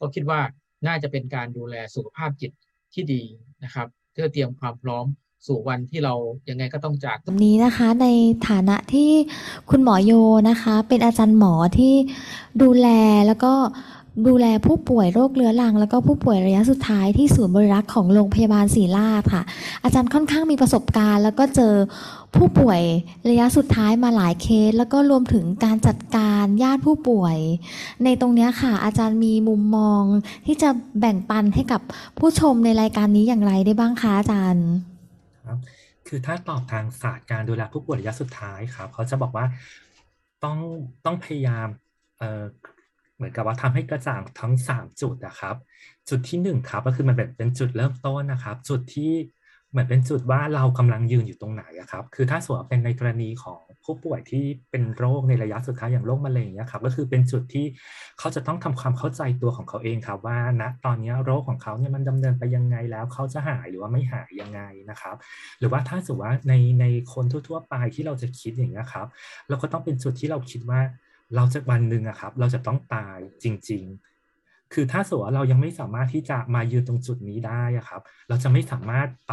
[0.00, 0.40] ก็คิดว่า
[0.86, 2.52] น่าจะเป็นการดูแลสุขภาพจิต
[2.94, 3.22] ที่ดี
[3.64, 5.06] นะครับ เพื่อเตรียมความพร้อม
[5.46, 6.14] สู่วันที่เรา
[6.48, 8.06] ยังไงก็ต้องจากวันนี้นะคะ ใน
[8.48, 9.10] ฐานะที่
[9.70, 10.12] คุณหมอโย
[10.48, 11.94] นะคะ เป็นอาจารย์หมอที่
[12.62, 12.88] ดูแล
[13.26, 13.52] แล้วก็
[14.28, 19.42] ดูแลผู้ป่วยโรคเรื้อรัง แล้วก็ผู้ป่วยระยะสุดท้ายที่ศูนย์บริรักษ์ของโรงพยาบาลศรีราชค่ะ
[19.84, 21.74] อาจารย์ค่อนข้างมีประสบการณ์ แล้วก็เจอ
[22.36, 22.80] ผู้ป่วย
[23.30, 27.36] ระยะสุดท้ายมาหลายเคส แล้วก็รวมถึงการจัดการญาติผู้ป่วย
[28.04, 30.02] ในตรงนี้ค่ะ อาจารย์มีมุมมอง
[30.46, 31.80] ที่จะแบ่งปันให้กับ
[32.18, 34.66] ผู้ชมในรายการนี้อย่างไรได้บ้างคะอาจารย์
[35.46, 35.58] ครับ
[36.08, 39.44] คือถ้าตอบทางศาสตร์การดูแลผู้ป่วยระยะสุดท้ายครับเขาจะบอกว่า
[40.44, 40.58] ต้อง
[41.04, 41.68] ต้องพยายาม
[43.20, 45.56] เหมือนกับว่าทำให้กระจ่างทั้งสามจุดนะครับ
[46.08, 49.12] จุดที่หนึ่งครับก็คือมันเป็นเป็นจุดเริ่มต้นนะครับ จุดที่
[49.70, 57.66] เหมือนเป็นจุดว่าเรากำลังยืนอยู่ตรงไหนครับ คือถ้าสมมติว่าเป็นในกรณีของผู้ป่วยที่เป็นโรคในระยะสุดท้ายอย่างโรคมะเร็งเนี่ยครับ ก็คือเป็นจุดที่
[58.18, 64.60] เขาจะต้องทำความเข้าใจตัวของเขาเองครับว่าณตอนนี้โรคของเขาเนี่ยมันดำเนินไปยังไงแล้วเขาจะหายหรือว่าไม่หายยังไง
[64.90, 65.16] นะครับ
[65.58, 69.06] หรือว่าถ้าสมมติว่าในในคนทั่ว ๆ ไปที่เราจะคิดอย่างนี้ยครับ
[69.48, 70.80] เราก็ต้องเป็นจุดที่เราคิดว่า
[71.36, 73.84] เราจะวันหนึ่งอะครับ เราจะต้องตายจริง
[74.30, 79.32] ๆ คือถ้าสมมติว่าเรายังไม่สามารถที่จะมายืนตรงจุดนี้ได้อะครับ เราจะไม่สามารถไป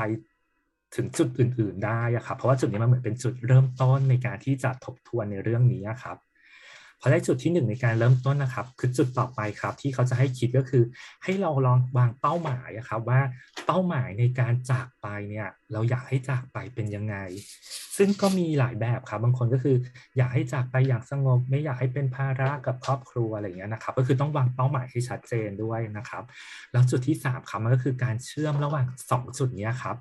[0.96, 6.18] ถึงจุดอื่น ๆ ได้อะครับ เพราะว่าจุดนี้มันเหมือนเป็นจุดเริ่มต้นในการที่จะทบทวนในเรื่องนี้อะครับ
[7.02, 10.84] พอได้จุดที่หนึ่งในการเริ่มต้นนะครับ คือจุดต่อไปครับ ที่เขาจะให้คิดก็คือ
[11.24, 13.22] ให้เราลองวางเป้าหมายครับว่า
[13.66, 17.16] เป้าหมายในการจากไปเนี่ยเราอยากให้จากไปเป็นยังไง
[17.98, 19.76] ซึ่งก็มีหลายแบบครับบางคนก็คือ
[20.18, 26.24] อยากให้จากไปอย่างสงบ ไม่อยากให้เป็นภาระกับครอบครัวอะไรอย่างเงี้ยนะครับ ก็คือต้องวางเป้าหมายให้ชัดเจนด้วยนะครับ
[26.72, 29.98] แล้วจุดที่สามครับมันก็คือการเชื่อมระหว่างสองจุดนี้ครับ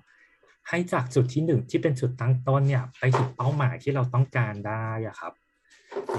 [0.69, 5.33] ให้จากจุดที่หนึ่งที่เป็นจุดตั้งต้นเนี่ยไปถึงเป้าหมายที่เราต้องการได้อะครับ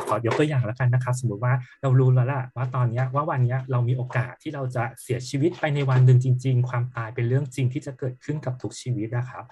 [0.07, 9.45] ขอยกตัวอย่างแล้วกันนะครับ สมมติว่าเรารู้แล้วล่ะว่าตอนนี้ว่าวันนี้เรามีโอกาสที่เราจะเสียชีวิตไปในวันหนึ่งจริง ๆ ความตายเป็นเรื่องจริงที่จะเกิดขึ้นกับทุกชีวิตนะครับ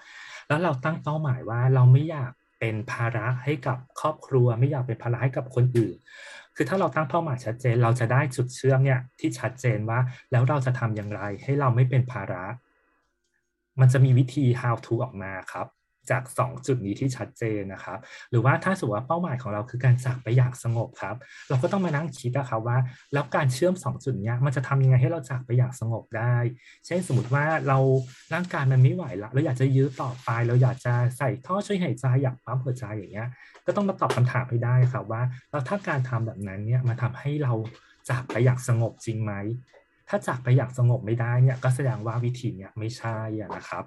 [0.48, 5.96] แล้วเราตั้งเป้าหมายว่าเราไม่อยากเป็นภาระให้กับครอบครัว ไม่อยากเป็นภาระให้กับคนอื่น
[6.56, 9.98] คือถ้าเราตั้งเป้าหมายชัดเจน เราจะได้จุดเชื่อมเนี่ยที่ชัดเจนว่า
[10.32, 12.44] แล้วเราจะทำอย่างไรให้เราไม่เป็นภาระ
[13.80, 15.66] มันจะมีวิธี how to ออกมาครับ
[16.10, 17.98] จาก 2 จุดนี้ที่ชัดเจนนะครับ
[18.30, 21.16] หรือว่าถ้าสมมติว่าเป้าหมายของเราคือการจากไปอย่างสงบครับ
[21.48, 22.78] เราก็ต้องมานั่งคิดนะครับว่า
[23.12, 26.36] แล้วการเชื่อม 2 จุดเนี้ยมันจะทำยังไงให้เราจากไปอย่างสงบได้
[26.86, 27.78] เช่นสมมติว่าเรา
[28.34, 33.28] ร่างกายมันไม่ไหวละเราอยากจะยื้อต่อไป เราอยากจะใส่ท่อช่วยหายใจอยากปั๊มหัวใจอย่างเงี้ย
[33.66, 37.52] ก็ต้องมาตอบคำถามให้ได้ครับว่าแล้วถ้าการทำแบบนั้นเนี่ยมาทำให้เรา
[38.10, 39.32] จากไปอย่างสงบจริงไหม
[40.08, 43.18] ถ้าจากไปอย่างสงบไม่ได้เนี่ยก็แสดงว่าวิธีเนี่ยไม่ใช่
[43.56, 43.84] นะครับ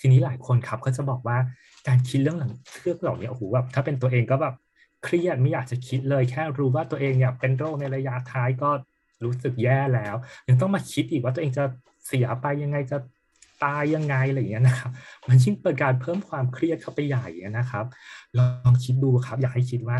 [0.00, 1.36] ทีนี้หลายคนครับก็จะบอกว่า
[1.88, 2.52] การคิดเรื่องหลัง
[2.82, 4.54] เรื่องเหล่านี้โอ้โหแบบถ้าเป็นตัวเองก็แบบ
[5.04, 8.70] เครียดไม่อยากจะคิดเลยแค่รู้ว่าตัวเองเนี่ยเป็นโรคในระยะท้ายก็
[9.24, 10.14] รู้สึกแย่แล้ว
[10.48, 11.64] ยังต้องมาคิดอีกว่าตัวเองจะ
[12.06, 12.98] เสียไปยังไงจะ
[13.64, 14.90] ตายยังไงอะไรอย่างเงี้ยนะครับ
[15.28, 17.26] มันยิ่งเป็นการเพิ่มความเครียดเข้าไปใหญ่
[17.58, 17.86] นะครับ
[18.38, 19.96] ลองคิดดูครับ อยากให้คิดว่า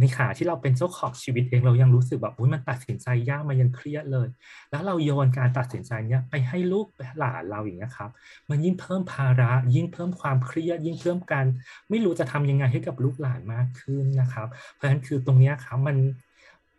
[0.00, 4.28] ในขณะที่เราเป็นเจ้าของชีวิตเองเรายังรู้สึกแบบอุ้ยมันตัดสินใจยากมันยังเครียดเลย
[4.70, 6.86] แล้วเราโยนการตัดสินใจเนี้ยไปให้ลูก
[7.18, 8.10] หลานเราอย่างเงี้ยครับ
[8.50, 11.46] มันยิ่งเพิ่มภาระ ยิ่งเพิ่มความเครียด ยิ่งเพิ่มการ
[11.90, 15.96] ไม่รู้จะทำยังไงให้กับลูกหลานมากขึ้นนะครับ เพราะฉะนั้นคือตรงเนี้ยครับมัน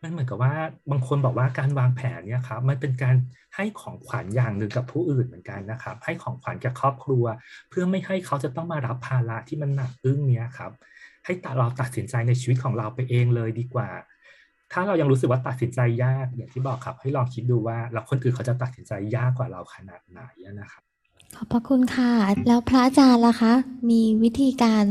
[0.03, 0.53] มันเหมือนกับว่า
[0.91, 3.15] บางคนบอกว่าการวางแผนเนี่ยครับมันเป็นการ
[3.55, 7.25] ให้ของขวัญอย่างหนึ่งกับผู้อื่นเหมือนกันนะครับ ให้ของขวัญกับครอบครัว
[7.69, 10.71] เพื่อไม่ให้เขาจะต้องมารับภาระที่มันหนักอึ้งเนี้ยครับ
[11.27, 13.89] ให้เราตัดสินใจในชีวิตของเราไปเองเลยดีกว่า
[14.73, 20.19] ถ้าเรายังรู้สึกว่าตัดสินใจยากอย่างที่บอกครับ ให้ลองคิดดูว่าเราคนอื่นเขาจะตัดสินใจยากกว่าเราขนาดไหน
[20.59, 20.83] นะครับ
[21.35, 22.11] ขอบพระคุณค่ะ
[22.47, 23.53] แล้วพระอาจารย์ล่ะคะ
[23.89, 24.85] มีวิธีการ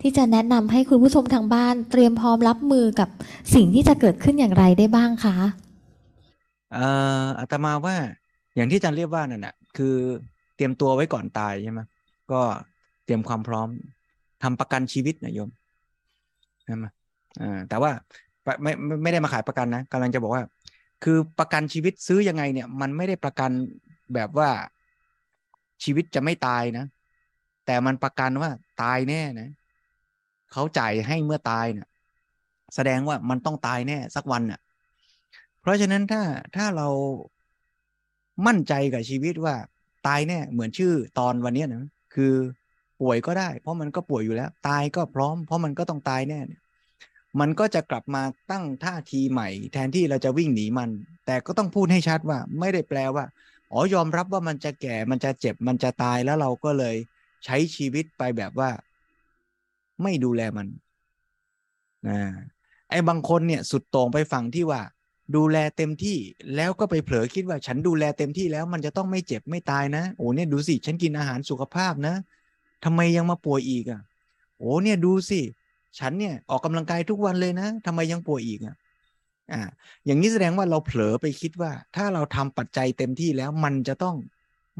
[0.00, 3.08] ที่จะแนะนำให้คุณผู้ชมทางบ้าน เตรียมพร้อมรับมือกับ
[3.54, 5.36] สิ่งที่จะเกิดขึ้นอย่างไรได้บ้างคะ
[6.72, 6.86] เอ่
[7.22, 7.96] ออาตมาว่า
[8.56, 9.96] อย่างที่อาจารย์เรียกว่านั่นแหะคือ
[10.56, 11.80] เตรียมตัวไว้ก่อนตายใช่ไหม
[12.32, 12.40] ก็
[13.04, 13.68] เตรียมความพร้อม
[14.42, 15.50] ทำประกันชีวิตนะโยม
[16.66, 16.84] ใช่ไหม
[17.40, 17.90] อ่าแต่ว่า
[18.62, 20.42] ไม่ไม่ไม่ได้มาขายประกันนะกำลังจะบอกว่า
[21.04, 23.50] คือประกันชีวิตซื้อยังไงเนี่ย มันไม่ได้ประกัน
[24.14, 24.48] แบบว่า
[25.84, 26.84] ชีวิตจะไม่ตายนะ
[27.66, 28.50] แต่มันประกันว่า
[28.82, 29.48] ตายแน่นะ
[30.52, 31.88] เขาจ่ายให้เมื่อตายเนะ่ย
[32.74, 34.60] แสดงว่ามันต้องตายแน่สักวันน่ะ
[35.60, 36.22] เพราะฉะนั้นถ้า
[36.56, 36.88] ถ้าเรา
[38.46, 39.54] มั่นใจกับชีวิตว่า
[40.06, 42.32] ตายแน่เหมือนชื่อตอนวันเนี้ยนะคือ
[43.00, 46.60] ป่วยก็ได้ เพราะมันก็ป่วยอยู่แล้ว ตายก็พร้อม เพราะมันก็ต้องตายแน่เนี่ย
[47.40, 50.90] มันก็จะกลับมาตั้งท่าทีใหม่ แทนที่เราจะวิ่งหนีมัน
[51.26, 53.24] แต่ก็ต้องพูดให้ชัดว่า ไม่ได้แปลว่า
[53.72, 56.96] อ๋อยอมรับว่ามันจะแก่มันจะเจ็บมันจะตายแล้วเราก็เลย
[57.44, 58.70] ใช้ชีวิตไปแบบว่า
[60.02, 60.66] ไม่ดูแลมัน
[62.08, 62.20] นะ
[62.90, 64.80] ไอ้บางคนเนี่ยสุดโต่งไปฝั่งที่ว่า
[65.36, 66.18] ดูแลเต็มที่
[66.56, 72.14] แล้วก็ไปเผลอคิดว่า ฉันดูแลเต็มที่แล้วมันจะต้องไม่เจ็บไม่ตายนะโอ้เนี่ยดูสิฉันกินอาหารสุขภาพนะ
[72.84, 74.00] ทำไมยังมาป่วยอีกอะ
[74.58, 75.40] โอ้เนี่ยดูสิ
[75.98, 78.76] ฉันเนี่ยออกกำลังกายทุกวันเลยนะทำไมยังป่วยอีกอะ
[79.52, 79.60] อ่า
[80.06, 84.16] อย่างนี้แสดงว่าเราเผลอไปคิดว่า ถ้าเราทำปัจจัยเต็มที่แล้วมันจะต้อง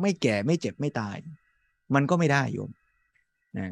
[0.00, 1.16] ไม่แก่ไม่เจ็บไม่ตาย
[1.94, 2.70] มันก็ไม่ได้โยม
[3.58, 3.68] นะ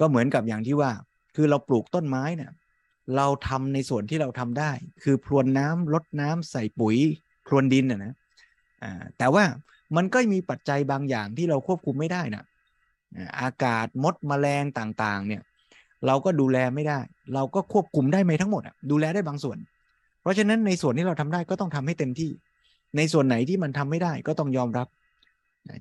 [0.00, 0.90] ก็เหมือนกับอย่างที่ว่า
[1.34, 2.52] คือเราปลูกต้นไม้เนี่ย
[3.16, 4.72] เราทำในส่วนที่เราทำได้
[5.02, 6.96] คือพรวนน้ำลดน้ำใส่ปุ๋ย
[7.46, 8.14] พรวนดินนะนะ
[9.18, 9.44] แต่ว่า
[9.96, 12.44] มันก็มีปัจจัยบางอย่างที่เราควบคุมไม่ได้นะ
[13.40, 15.42] อากาศมดมแมลงต่างๆ เนี่ย
[16.06, 17.00] เราก็ดูแลไม่ได้
[17.34, 19.58] เราก็ควบคุมได้ไหมทั้งหมดอะดูแลได้บางส่วน
[20.22, 22.30] เพราะฉะนั้นในส่วนที่เราทำได้ก็ต้องทำให้เต็มที่
[22.96, 24.88] ในส่วนไหนที่มันทำไม่ได้ก็ต้องยอมรับ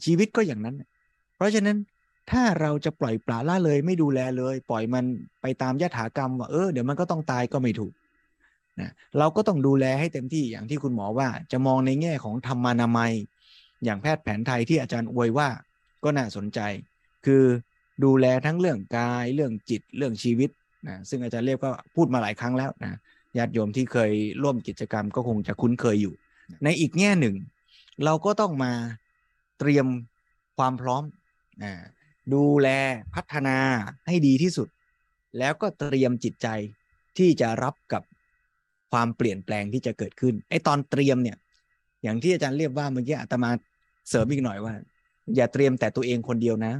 [0.05, 0.75] ชีวิตก็อย่างนั้น
[1.35, 1.77] เพราะฉะนั้น
[2.31, 5.05] ถ้าเราจะปล่อยปละละเลยไม่ดูแลเลย ปล่อยมัน
[5.41, 7.93] ไปตามยถากรรมว่าเออเดี๋ยวมันก็ต้องตายก็ไม่ถูก
[8.79, 13.11] นะเราก็ต้องดูแลให้เต็มที่อย่างที่คุณหมอว่า จะมองในแง่ของธรรมานามัย
[13.83, 15.49] อย่างแพทย์แผนไทยที่อาจารย์อวยว่า
[16.03, 16.59] ก็น่าสนใจ
[17.25, 17.43] คือ
[18.03, 20.49] ดูแลทั้งเรื่องกายเรื่องจิตเรื่องชีวิต
[20.87, 22.97] นะซึ่งอาจารย์เรียกก็พูดมาหลายครั้งแล้วนะ
[23.37, 24.11] ญาติโยมที่เคย
[24.43, 26.13] ร่วมกิจกรรมก็คงจะคุ้นเคยอยู่
[26.63, 27.35] ในอีกแง่หนึ่ง
[28.05, 28.71] เราก็ต้องมา
[29.59, 29.85] เตรียม
[30.57, 31.03] ความพร้อม
[31.63, 31.71] นะ
[32.33, 32.67] ดูแล
[33.15, 33.57] พัฒนา
[34.07, 34.67] ให้ดีที่สุด
[35.39, 36.47] แล้วก็เตรียมจิตใจ
[37.17, 38.03] ที่จะรับกับ
[38.91, 41.37] ความเปลี่ยนแปลงที่จะเกิดขึ้นไอ้ตอนเตรียมเนี่ย
[42.03, 43.51] อย่างที่อาจารย์เรียกว่าเมื่อกี้อาตมา
[44.09, 44.73] เสริมอีกหน่อยว่า
[45.35, 46.73] อย่าเตรียมแต่ตัวเองคนเดียวนะ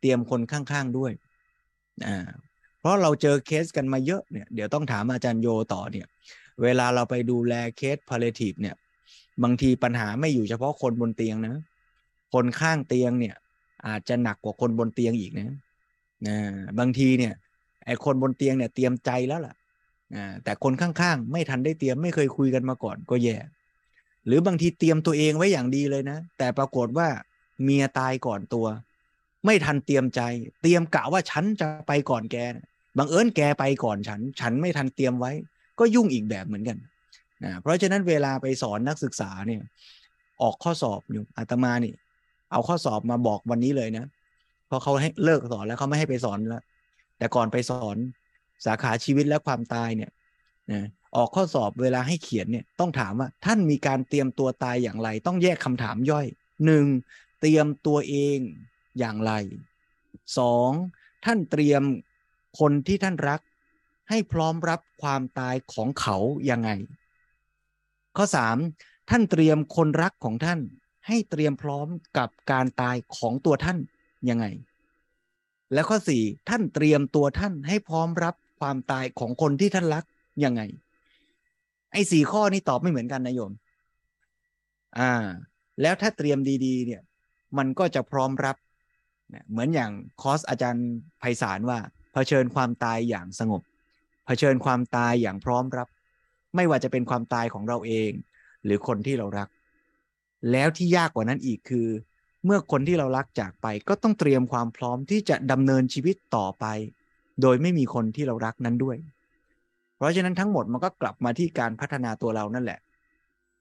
[0.00, 1.12] เตรียมคนข้างๆด้วย
[2.06, 2.26] อ่า
[2.80, 6.06] เพราะเราเจอเคสกันมาเยอะเนี่ยเดี๋ยวต้องถามอาจารย์โยต่อเนี่ย
[6.62, 8.76] เวลาเราไปดูแลเคส palliative เนี่ย
[9.42, 11.54] บางทีปัญหาไม่อยู่เฉพาะคนบนเตียงนะ
[12.34, 13.36] คนข้างเตียงเนี่ย
[13.86, 15.56] อาจจะหนักกว่าคนบนเตียงอีกนะ
[16.26, 16.36] นะ
[16.78, 17.34] บางทีเนี่ย
[17.86, 19.54] ไอ้คนบนเตียงเนี่ยเตรียมใจแล้วล่ะ
[20.14, 23.36] นะแต่คนข้างๆ ไม่ทันได้เตรียมไม่เคยคุยกันมาก่อนก็แย่
[24.26, 27.08] หรือบางทีเตรียมตัวเองไว้อย่างดีเลยนะ แต่ปรากฏว่า
[27.62, 28.66] เมียตายก่อนตัว
[29.44, 30.20] ไม่ทันเตรียมใจ
[30.62, 32.36] เตรียมกะว่าฉันจะไปก่อนแก
[32.98, 35.32] บังเอิญแกไปก่อนฉัน ฉันไม่ทันเตรียมไว้
[35.78, 36.78] ก็ยุ่งอีกแบบเหมือนกัน
[37.44, 39.62] นะเพราะฉะนั้นเวลาไปสอนนักศึกษาเนี่ย
[40.42, 41.92] ออกข้อสอบอยู่อาตมานี่
[42.52, 44.06] เอาข้อสอบมาบอกวันนี้เลยนะ
[44.66, 46.62] เพราะเขาให้เลิกสอนแล้วเขาไม่ให้ไปสอนแล้ว
[47.18, 47.96] แต่ก่อนไปสอน
[48.66, 50.10] สาขาชีวิตและความตายเนี่ย
[50.72, 50.86] นะ
[51.16, 56.26] ออกข้อสอบเวลาให้เขียนเนี่ยต้องถามว่าท่านมีการเตรียมตัวตายอย่างไร ต้องแยกคำถามย่อย
[56.64, 56.86] หนึ่ง
[57.40, 58.38] เตรียมตัวเอง
[58.98, 59.32] อย่างไร
[60.38, 60.70] สอง
[61.24, 61.82] ท่านเตรียม
[62.60, 63.40] คนที่ท่านรัก
[64.10, 66.16] ให้พร้อมรับความตายของเขา
[66.50, 66.70] ยังไง
[68.16, 68.56] ข้อสาม
[69.10, 70.60] ท่านเตรียมคนรักของท่าน
[71.06, 71.88] ให้เตรียมพร้อม
[72.18, 73.78] กับการตายของตัวท่าน
[74.28, 74.46] ยังไง
[75.72, 80.04] และข้อสี่ท่านเตรียมตัวท่านให้พร้อมรับความตายของคนที่ท่านรัก
[80.44, 80.62] ยังไง
[81.92, 83.52] ไอ้สี่ข้อนี้ตอบไม่เหมือนกันนะโยม
[84.98, 85.12] อ่า
[85.80, 87.02] แล้วถ้าเตรียมดี ๆ เนี่ย
[87.58, 88.56] มันก็จะพร้อมรับ
[89.50, 89.90] เหมือนอย่าง
[90.22, 90.88] คอสอาจารย์
[91.20, 91.78] ไพศาลว่า
[92.12, 93.62] เผชิญความตายอย่างสงบ
[94.26, 95.88] เผชิญความตายอย่างพร้อมรับ
[96.56, 98.10] ไม่ว่าจะเป็นความตายของเราเอง
[98.64, 99.48] หรือคนที่เรารัก
[100.52, 101.88] แล้วที่ยากกว่านั้นอีกคือ
[102.44, 106.66] เมื่อคนที่เรารักจากไปก็ต้องเตรียมความพร้อมที่จะดำเนินชีวิตต่อไป
[107.42, 108.96] โดยไม่มีคนที่เรารักนั้นด้วย
[109.96, 112.80] เพราะฉะนั้นทั้งหมดมันก็กลับมาที่การพัฒนาตัวเรานั่นแหละ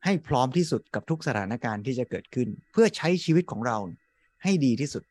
[0.05, 3.77] ให้พร้อมที่สุดกับทุกสถานการณ์ที่จะเกิดขึ้น เพื่อใช้ชีวิตของเรา
[4.43, 5.03] ให้ดีที่สุด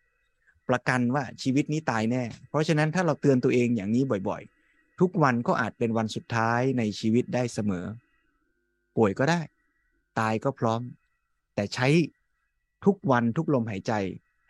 [0.70, 7.84] ประกันว่าชีวิตนี้ตายแน่ เพราะฉะนั้นถ้าเราเตือนตัวเองอย่างนี้บ่อยๆ ทุกวันก็อาจเป็นวันสุดท้ายในชีวิตได้เสมอ
[8.96, 9.40] ป่วยก็ได้
[10.18, 10.80] ตายก็พร้อม
[11.54, 11.88] แต่ใช้
[12.84, 13.92] ทุกวันทุกลมหายใจ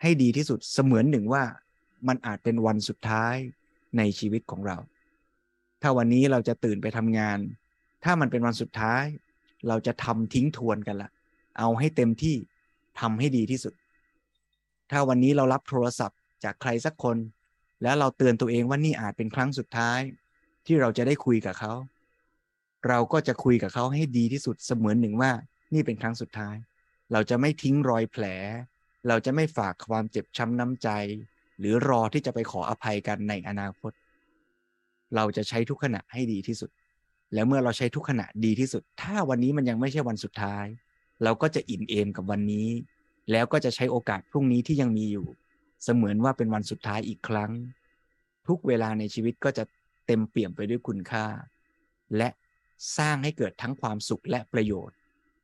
[0.01, 1.43] ให้ดีที่สุดเสมือนหนึ่งว่า
[2.07, 3.35] มันอาจเป็นวันสุดท้าย
[3.97, 4.77] ในชีวิตของเรา
[5.81, 7.39] ถ้าวันนี้เราจะตื่นไปทำงาน
[8.03, 9.03] ถ้ามันเป็นวันสุดท้าย
[9.67, 11.09] เราจะทำทิ้งทวนกันละ
[11.59, 12.35] เอาให้เต็มที่
[12.99, 13.73] ทำให้ดีที่สุด
[14.91, 17.17] ถ้าวันนี้เรารับโทรศัพท์ จากใครสักคน
[17.83, 19.99] แล้วเราเตือนตัวเองว่านี่อาจเป็นครั้งสุดท้าย
[20.65, 21.73] ที่เราจะได้คุยกับเขา
[22.87, 25.31] เราก็จะคุยกับเขาให้ดีที่สุดเสมือนหนึ่งว่า
[25.73, 26.55] นี่เป็นครั้งสุดท้าย
[27.11, 28.23] เราจะไม่ทิ้งรอยแผล
[29.07, 30.89] เราจะไม่ฝากความเจ็บช้ำน้ำใจ
[31.59, 33.91] หรือรอที่จะไปขออภัยกันในอนาคต
[35.15, 36.69] เราจะใช้ทุกขณะให้ดีที่สุด
[37.33, 40.65] แล้วเมื่อเราใช้ทุกขณะดีที่สุด ถ้าวันนี้มันยังไม่ใช่วันสุดท้าย
[41.23, 42.67] เราก็จะอิ่มเอมกับวันนี้
[43.31, 45.27] แล้วก็จะใช้โอกาสพรุ่งนี้ที่ยังมีอยู่
[45.83, 47.51] เสมือนว่าเป็นวันสุดท้ายอีกครั้ง
[48.47, 49.63] ทุกเวลาในชีวิตก็จะ
[50.07, 51.25] เต็มเปี่ยมไปด้วยคุณค่า
[52.17, 52.29] และ
[52.97, 54.97] สร้างให้เกิดทั้งความสุขและประโยชน์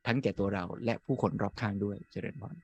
[0.06, 2.56] ทั้งแก่ตัวเราและผู้คนรอบข้างด้วยเจริญพร